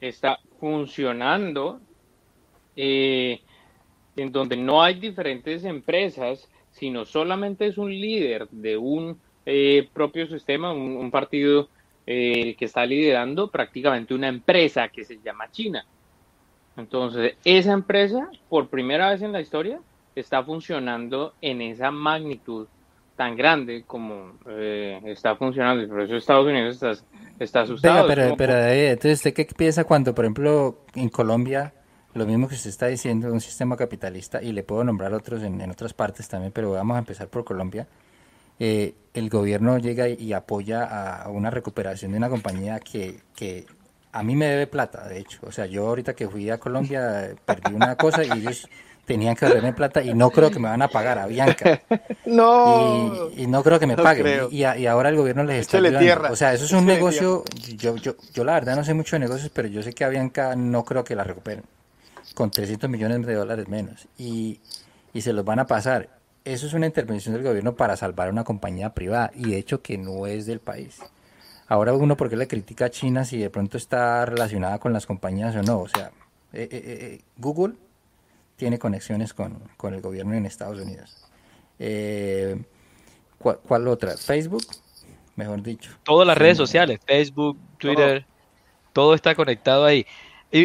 [0.00, 1.80] está funcionando,
[2.76, 3.40] eh,
[4.16, 10.26] en donde no hay diferentes empresas sino solamente es un líder de un eh, propio
[10.26, 11.68] sistema, un, partido
[12.06, 15.84] eh, que está liderando prácticamente una empresa que se llama China.
[16.76, 19.80] Entonces, esa empresa, por primera vez en la historia,
[20.14, 22.66] está funcionando en esa magnitud
[23.16, 25.82] tan grande como eh, está funcionando.
[25.82, 26.92] Y por eso Estados Unidos está,
[27.38, 28.06] está asustado.
[28.06, 31.74] pero, pero entonces, ¿usted qué piensa cuando, por ejemplo, en Colombia
[32.14, 35.70] lo mismo que usted está diciendo, un sistema capitalista, y le puedo nombrar otros en,
[35.70, 37.86] otras partes también, pero vamos a empezar por Colombia.
[38.58, 40.84] Eh, el gobierno llega y, apoya
[41.22, 43.66] a, una recuperación de una compañía que, que,
[44.12, 45.38] a mí me debe plata, de hecho.
[45.42, 48.68] O sea, yo ahorita que fui a Colombia perdí una cosa y ellos
[49.04, 51.82] tenían que darme plata y no creo que me van a pagar a Bianca.
[52.26, 53.30] no.
[53.36, 54.48] Y, no creo que me paguen.
[54.50, 56.32] Y, ahora el gobierno les está ayudando.
[56.32, 57.44] O sea, eso es un negocio.
[57.76, 60.08] Yo, yo, yo la verdad no sé mucho de negocios, pero yo sé que a
[60.08, 61.64] Bianca no creo que la recuperen
[62.34, 64.60] con 300 millones de dólares menos y,
[65.12, 66.08] y se los van a pasar.
[66.44, 69.98] Eso es una intervención del gobierno para salvar una compañía privada y de hecho que
[69.98, 71.00] no es del país.
[71.70, 75.06] Ahora uno, ¿por qué le critica a China si de pronto está relacionada con las
[75.06, 75.78] compañías o no?
[75.78, 76.10] O sea,
[76.52, 77.74] eh, eh, eh, Google
[78.56, 81.28] tiene conexiones con, con, el gobierno en Estados Unidos.
[83.38, 84.16] ¿cuál, otra?
[84.16, 84.64] Facebook,
[85.36, 85.92] mejor dicho.
[86.02, 88.26] Todas las redes sociales, Facebook, Twitter,
[88.92, 90.04] todo está conectado ahí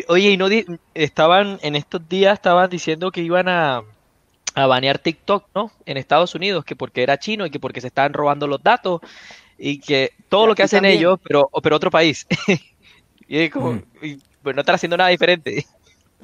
[0.08, 0.47] oye, y no
[0.95, 3.84] estaban en estos días estaban diciendo que iban a,
[4.56, 5.72] a banear TikTok, ¿no?
[5.86, 9.01] En Estados Unidos, que porque era chino y que porque se estaban robando los datos
[9.58, 12.28] y que todo lo que hacen ellos, pero, pero otro país.
[13.28, 13.84] y como, mm.
[14.43, 15.66] pues no están haciendo nada diferente.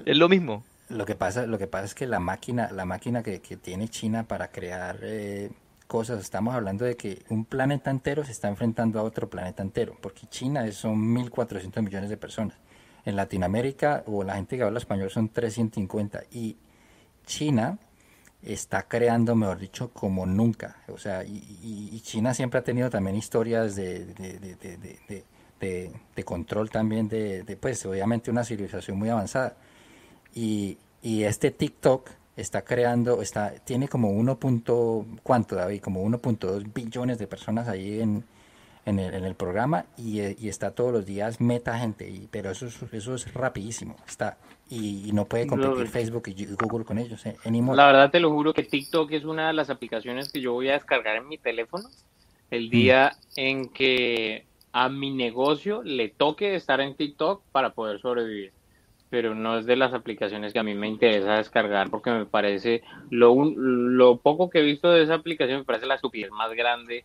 [0.06, 0.64] Es lo mismo.
[0.90, 3.88] Lo que pasa, lo que pasa es que la máquina, la máquina que, que tiene
[3.88, 5.52] China para crear eh,
[5.86, 9.96] cosas, estamos hablando de que un planeta entero se está enfrentando a otro planeta entero,
[10.02, 12.58] porque China son 1.400 millones de personas
[13.06, 16.58] en Latinoamérica o la gente que habla español son 350 y
[17.26, 17.78] China
[18.44, 20.78] está creando, mejor dicho, como nunca.
[20.88, 24.06] O sea, y, China siempre ha tenido también historias de,
[25.60, 29.56] de, control también de, pues obviamente una civilización muy avanzada.
[30.34, 34.40] Y, y este TikTok está creando, está, tiene como 1.
[35.24, 35.82] ¿cuánto David?
[35.82, 38.24] Como 1.2 billones de personas ahí en,
[38.86, 42.28] en el, en el programa y, eh, y, está todos los días meta gente, y,
[42.32, 44.38] pero eso, eso es rapidísimo, está
[44.72, 47.26] y, no puede competir Facebook y Google con ellos.
[47.26, 50.54] Eh, la verdad te lo juro que TikTok es una de las aplicaciones que yo
[50.54, 51.90] voy a descargar en mi teléfono
[52.50, 53.40] el día mm.
[53.40, 58.54] en que a mi negocio le toque estar en TikTok para poder sobrevivir.
[59.10, 62.82] Pero no es de las aplicaciones que a mí me interesa descargar porque me parece
[63.10, 67.04] lo, lo poco que he visto de esa aplicación me parece la estupidez más grande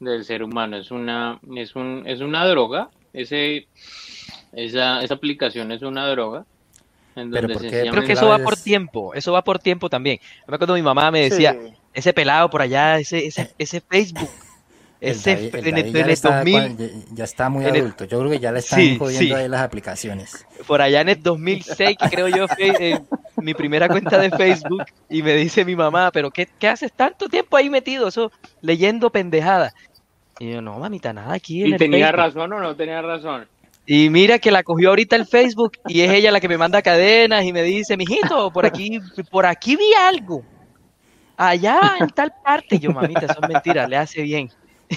[0.00, 0.76] del ser humano.
[0.76, 2.90] Es una, es un, es una droga.
[3.12, 3.68] Ese,
[4.52, 6.44] esa, esa aplicación es una droga.
[7.14, 10.18] Pero Creo que eso va por tiempo, eso va por tiempo también.
[10.48, 11.56] Me acuerdo mi mamá me decía,
[11.92, 14.28] ese pelado por allá, ese, ese, ese Facebook,
[15.10, 18.04] ese en, el, ya, está, 2000, ya, está muy adulto.
[18.04, 20.46] Yo creo que ya le están jodiendo ahí las aplicaciones.
[20.66, 23.00] Por allá en el 2006, que creo yo, fue
[23.36, 27.28] mi primera cuenta de Facebook, y me dice mi mamá, pero qué, ¿qué haces tanto
[27.28, 28.08] tiempo ahí metido?
[28.08, 29.74] Eso leyendo pendejadas.
[30.38, 31.64] Y yo, no, mamita, nada aquí.
[31.64, 33.46] ¿Y tenía razón o no tenía razón?
[33.86, 36.80] Y mira que la cogió ahorita el Facebook y es ella la que me manda
[36.80, 38.98] cadenas y me dice, mijito, por aquí,
[39.30, 40.42] por aquí vi algo.
[41.36, 42.78] Allá en tal parte.
[42.78, 44.50] yo, mamita, son mentiras, le hace bien.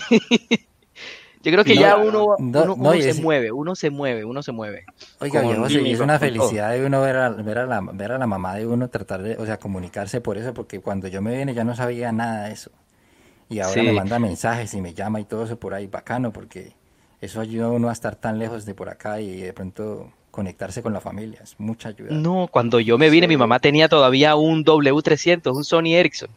[1.43, 4.85] yo creo que ya uno, uno, se mueve, uno se mueve, uno se mueve.
[5.19, 8.55] Oiga, es una felicidad de uno ver a, ver, a la, ver a la mamá
[8.55, 11.63] de uno tratar de, o sea, comunicarse por eso, porque cuando yo me vine ya
[11.63, 12.71] no sabía nada de eso.
[13.49, 16.73] Y ahora me manda mensajes y me llama y todo eso por ahí, bacano, porque
[17.21, 20.83] eso ayuda a uno a estar tan lejos de por acá y de pronto conectarse
[20.83, 22.09] con la familia, es mucha ayuda.
[22.11, 26.29] No, cuando yo me vine, mi mamá tenía todavía un W300, un Sony Ericsson.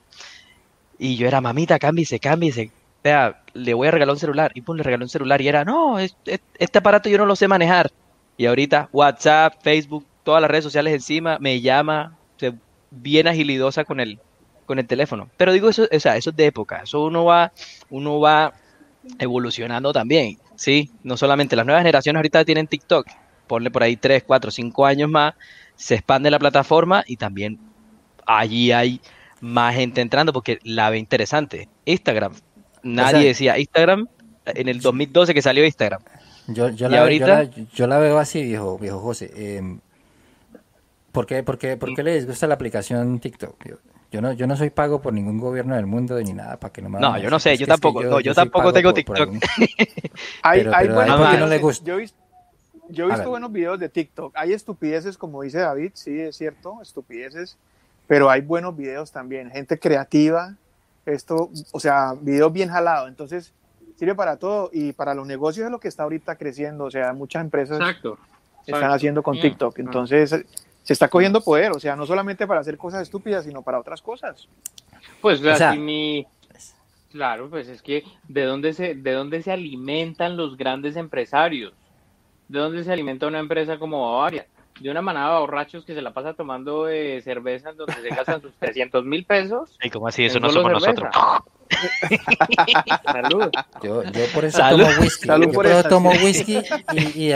[0.99, 2.71] Y yo era, mamita, cámbiese, cámbiese.
[3.03, 4.53] Vea, le voy a regalar un celular.
[4.55, 7.49] Y pues le regaló un celular y era, no, este aparato yo no lo sé
[7.49, 7.91] manejar.
[8.37, 12.55] Y ahorita WhatsApp, Facebook, todas las redes sociales encima, me llama, se,
[12.91, 14.19] bien agilidosa con el,
[14.67, 15.29] con el teléfono.
[15.37, 17.53] Pero digo, eso, o sea, eso es de época, eso uno va,
[17.91, 18.55] uno va
[19.19, 20.91] evolucionando también, ¿sí?
[21.03, 23.07] No solamente las nuevas generaciones ahorita tienen TikTok,
[23.47, 25.35] ponle por ahí 3, 4, 5 años más,
[25.75, 27.59] se expande la plataforma y también
[28.27, 29.01] allí hay
[29.41, 31.69] más gente entrando porque la ve interesante.
[31.85, 32.35] Instagram,
[32.83, 34.09] nadie decía Instagram
[34.47, 36.03] en el 2012 que salió Instagram.
[36.49, 39.31] Yo, yo, la, ahorita, yo, la, veo así, viejo, viejo José.
[39.35, 39.79] Eh,
[41.13, 43.57] ¿por, qué, por, qué, ¿Por qué les gusta la aplicación TikTok?
[44.11, 46.83] Yo no, yo no soy pago por ningún gobierno del mundo ni nada para que
[46.83, 49.31] no me No, yo no sé, yo tampoco, no, yo, tampoco tengo TikTok.
[50.43, 51.85] hay, hay no le gusta.
[51.85, 51.99] Yo,
[52.89, 54.33] yo he visto buenos videos de TikTok.
[54.37, 57.57] Hay estupideces, como dice David, sí, es cierto, estupideces,
[58.09, 60.57] pero hay buenos videos también, gente creativa,
[61.11, 63.09] esto, o sea, videos bien jalados.
[63.09, 63.53] Entonces,
[63.97, 66.85] sirve para todo y para los negocios es lo que está ahorita creciendo.
[66.85, 67.79] O sea, muchas empresas
[68.67, 69.79] están haciendo con TikTok.
[69.79, 70.45] Entonces,
[70.83, 74.01] se está cogiendo poder, o sea, no solamente para hacer cosas estúpidas, sino para otras
[74.03, 74.49] cosas.
[75.21, 75.75] Pues, o sea,
[77.11, 81.73] claro, pues es que de dónde se, de dónde se alimentan los grandes empresarios,
[82.49, 84.47] de dónde se alimenta una empresa como Bavaria,
[84.81, 88.09] de una manada de borrachos que se la pasa tomando eh, cerveza en donde se
[88.09, 89.77] gastan sus 300 mil pesos.
[89.83, 90.25] ¿Y cómo así?
[90.25, 91.15] Eso no somos nosotros.
[93.05, 93.51] Salud.
[93.83, 95.29] Yo, yo por eso tomo whisky.
[95.29, 96.63] yo por eso tomo whisky
[97.15, 97.33] y,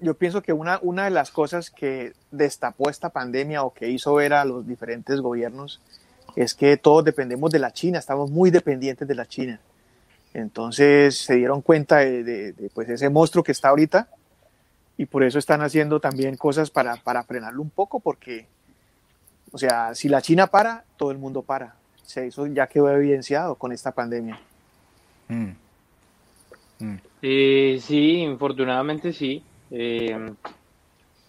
[0.00, 4.14] Yo pienso que una, una de las cosas que destapó esta pandemia o que hizo
[4.14, 5.80] ver a los diferentes gobiernos
[6.36, 9.60] es que todos dependemos de la China, estamos muy dependientes de la China.
[10.32, 14.08] Entonces se dieron cuenta de, de pues ese monstruo que está ahorita
[14.98, 18.46] y por eso están haciendo también cosas para, para frenarlo un poco, porque,
[19.52, 21.74] o sea, si la China para, todo el mundo para.
[21.96, 24.38] O eso ya quedó evidenciado con esta pandemia.
[25.28, 25.50] Mm.
[26.78, 26.96] Mm.
[27.22, 29.42] Eh, sí, infortunadamente sí.
[29.70, 30.32] Eh,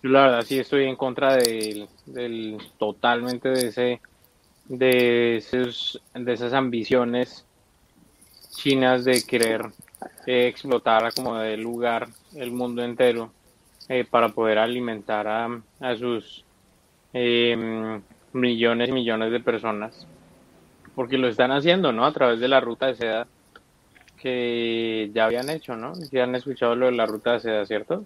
[0.04, 4.02] yo la verdad sí estoy en contra del, del totalmente de ese
[4.66, 7.46] de esos, de esas ambiciones
[8.52, 9.66] chinas de querer
[10.26, 13.32] eh, explotar como de lugar el mundo entero
[13.90, 16.44] eh, para poder alimentar a, a sus
[17.14, 18.02] em,
[18.34, 20.08] millones y millones de personas.
[20.96, 22.06] Porque lo están haciendo, ¿no?
[22.06, 23.28] A través de la ruta de seda
[24.22, 25.94] que ya habían hecho, ¿no?
[26.12, 28.04] Ya han escuchado lo de la ruta de seda, ¿cierto?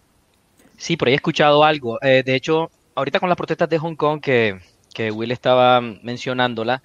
[0.77, 1.99] Sí, por ahí he escuchado algo.
[2.01, 4.59] Eh, de hecho, ahorita con las protestas de Hong Kong que,
[4.93, 6.81] que Will estaba mencionándola,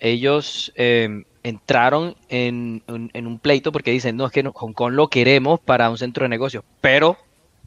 [0.00, 5.08] ellos em, entraron en, en, un pleito porque dicen, no, es que Hong Kong lo
[5.08, 7.16] queremos para un centro de negocios, pero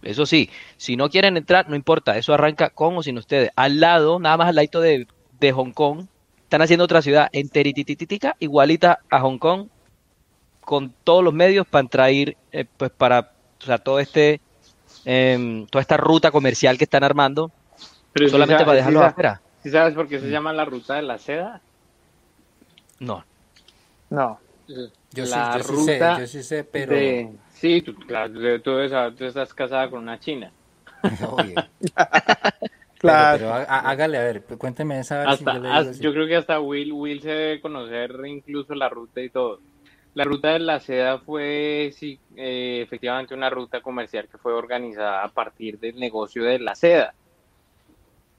[0.01, 3.51] eso sí, si no quieren entrar, no importa, eso arranca con o sin ustedes.
[3.55, 5.07] Al lado, nada más al lado de,
[5.53, 6.05] Hong Kong,
[6.43, 9.67] están haciendo otra ciudad enteritititica, igualita a Hong Kong,
[10.61, 13.31] con todos los medios para traer, eh, pues para,
[13.61, 14.41] o sea, todo este,
[15.05, 17.51] em, toda esta ruta comercial que están armando,
[18.29, 19.41] solamente para dejarlo afuera.
[19.63, 21.61] sabes por qué se llama la ruta de la seda?
[22.99, 23.25] No.
[24.09, 24.39] No.
[25.13, 26.95] Yo, la sí, ruta sé, yo sí sé, pero...
[27.61, 30.51] Sí, tú, claro, tú, estás casada con una china.
[32.97, 33.37] claro.
[33.37, 35.35] Pero, hágale, a ver, cuénteme esa.
[35.35, 39.59] yo, yo, creo que hasta Will, Will se debe conocer incluso la ruta y todo.
[40.15, 45.23] La ruta de la seda fue sí, eh, efectivamente una ruta comercial que fue organizada
[45.23, 47.13] a partir del negocio de la seda.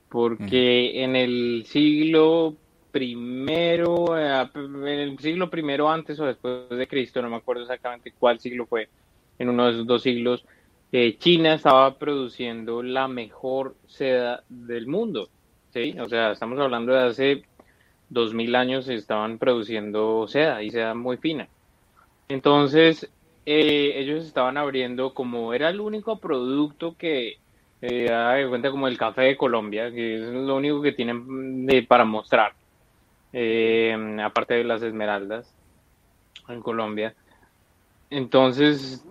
[0.09, 2.57] Porque en el siglo
[2.91, 8.12] primero, eh, en el siglo primero antes o después de Cristo, no me acuerdo exactamente
[8.18, 8.89] cuál siglo fue,
[9.43, 10.45] en uno de esos dos siglos,
[10.93, 15.28] eh, China estaba produciendo la mejor seda del mundo.
[15.72, 15.97] ¿sí?
[15.99, 17.43] O sea, estamos hablando de hace
[18.09, 21.49] dos mil años estaban produciendo seda y seda muy fina.
[22.28, 23.11] Entonces,
[23.47, 27.38] eh, ellos estaban abriendo, como era el único producto que,
[27.80, 32.05] eh, de cuenta como el café de Colombia, que es lo único que tienen para
[32.05, 32.53] mostrar,
[33.32, 35.53] eh, aparte de las esmeraldas
[36.49, 37.14] en Colombia.
[38.11, 39.05] Entonces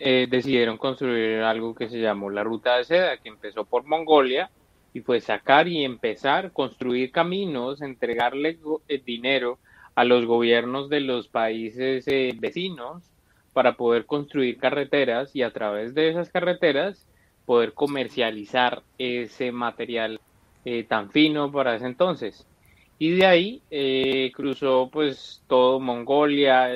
[0.00, 4.50] eh, decidieron construir algo que se llamó la Ruta de Seda, que empezó por Mongolia
[4.92, 9.58] y fue sacar y empezar, construir caminos, entregarle eh, dinero
[9.94, 13.04] a los gobiernos de los países eh, vecinos
[13.52, 17.06] para poder construir carreteras y a través de esas carreteras
[17.46, 20.20] poder comercializar ese material
[20.88, 22.46] tan fino para ese entonces.
[22.98, 26.70] Y de ahí cruzó pues todo Mongolia,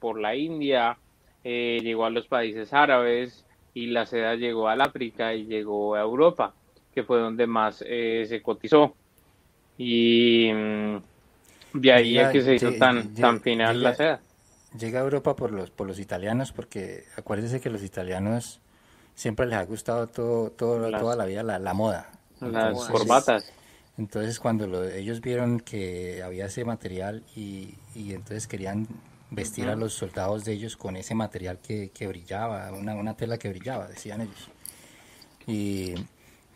[0.00, 0.98] por la India,
[1.44, 6.00] eh, llegó a los países árabes y la seda llegó al África y llegó a
[6.00, 6.54] Europa,
[6.94, 8.94] que fue donde más eh, se cotizó.
[9.78, 10.96] Y mm,
[11.74, 14.20] de ahí es que se hizo tan, tan final la seda.
[14.78, 18.60] llega a Europa por los, por los italianos, porque acuérdense que los italianos
[19.14, 22.10] siempre les ha gustado todo, todo toda la vida la, moda.
[22.40, 23.52] Las corbatas.
[23.98, 28.86] Entonces cuando ellos vieron que había ese material y, y entonces querían
[29.32, 33.38] vestir a los soldados de ellos con ese material que, que brillaba, una, una, tela
[33.38, 34.50] que brillaba, decían ellos.
[35.46, 35.94] Y,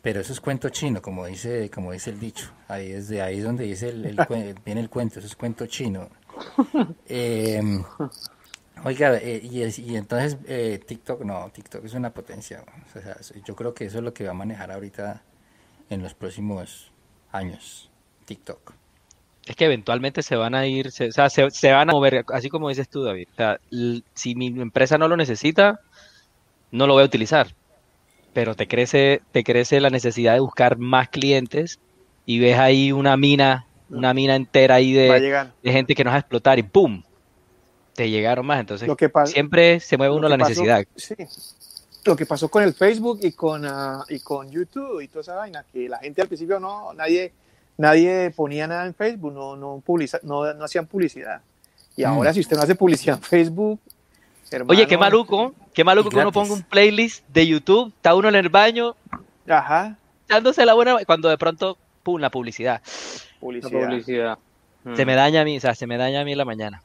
[0.03, 2.51] pero eso es cuento chino, como dice, como dice el dicho.
[2.69, 4.17] Ahí es de ahí donde dice el,
[4.65, 6.09] viene el cuento, eso es cuento chino.
[7.09, 7.83] Em,
[8.85, 12.63] oiga, eh, y, y, entonces eh, TikTok, no, TikTok es una potencia.
[13.45, 15.23] yo creo que eso es lo que va a manejar ahorita
[15.89, 16.93] en los próximos
[17.33, 17.91] años,
[18.27, 18.76] TikTok.
[19.47, 22.49] Es que eventualmente se van a ir, se, o sea, se, van a mover, así
[22.49, 23.29] como dices tú, David.
[23.33, 23.61] O sea,
[24.15, 25.81] si mi empresa no lo necesita,
[26.73, 27.55] no lo voy a utilizar.
[28.33, 31.79] Pero te crece, te crece la necesidad de buscar más clientes
[32.27, 36.17] y ves ahí una mina, una mina entera ahí de, de gente que nos va
[36.17, 37.03] a explotar y ¡pum!
[37.95, 38.61] Te llegaron más.
[38.61, 38.91] Entonces,
[39.27, 40.85] siempre se mueve uno la necesidad.
[40.97, 41.15] Sí.
[42.05, 45.35] Lo que pasó con el Facebook y con, uh, y con YouTube y toda esa
[45.35, 47.33] vaina, que la gente al principio no, nadie
[47.77, 49.83] nadie ponía nada en Facebook, no, no,
[50.23, 51.41] no, no hacían publicidad.
[51.97, 52.07] Y mm.
[52.07, 53.81] ahora si usted no hace publicidad en Facebook...
[54.69, 58.37] Oye, qué maluco, qué maluco que uno ponga un playlist de YouTube, está uno en
[58.37, 58.95] el baño,
[59.49, 59.97] Ajá.
[60.29, 62.81] dándose la buena, cuando de pronto, pum, la publicidad.
[63.41, 64.39] Publicidad.
[64.95, 66.81] Se me daña a mí, o sea, se me daña a mí la mañana.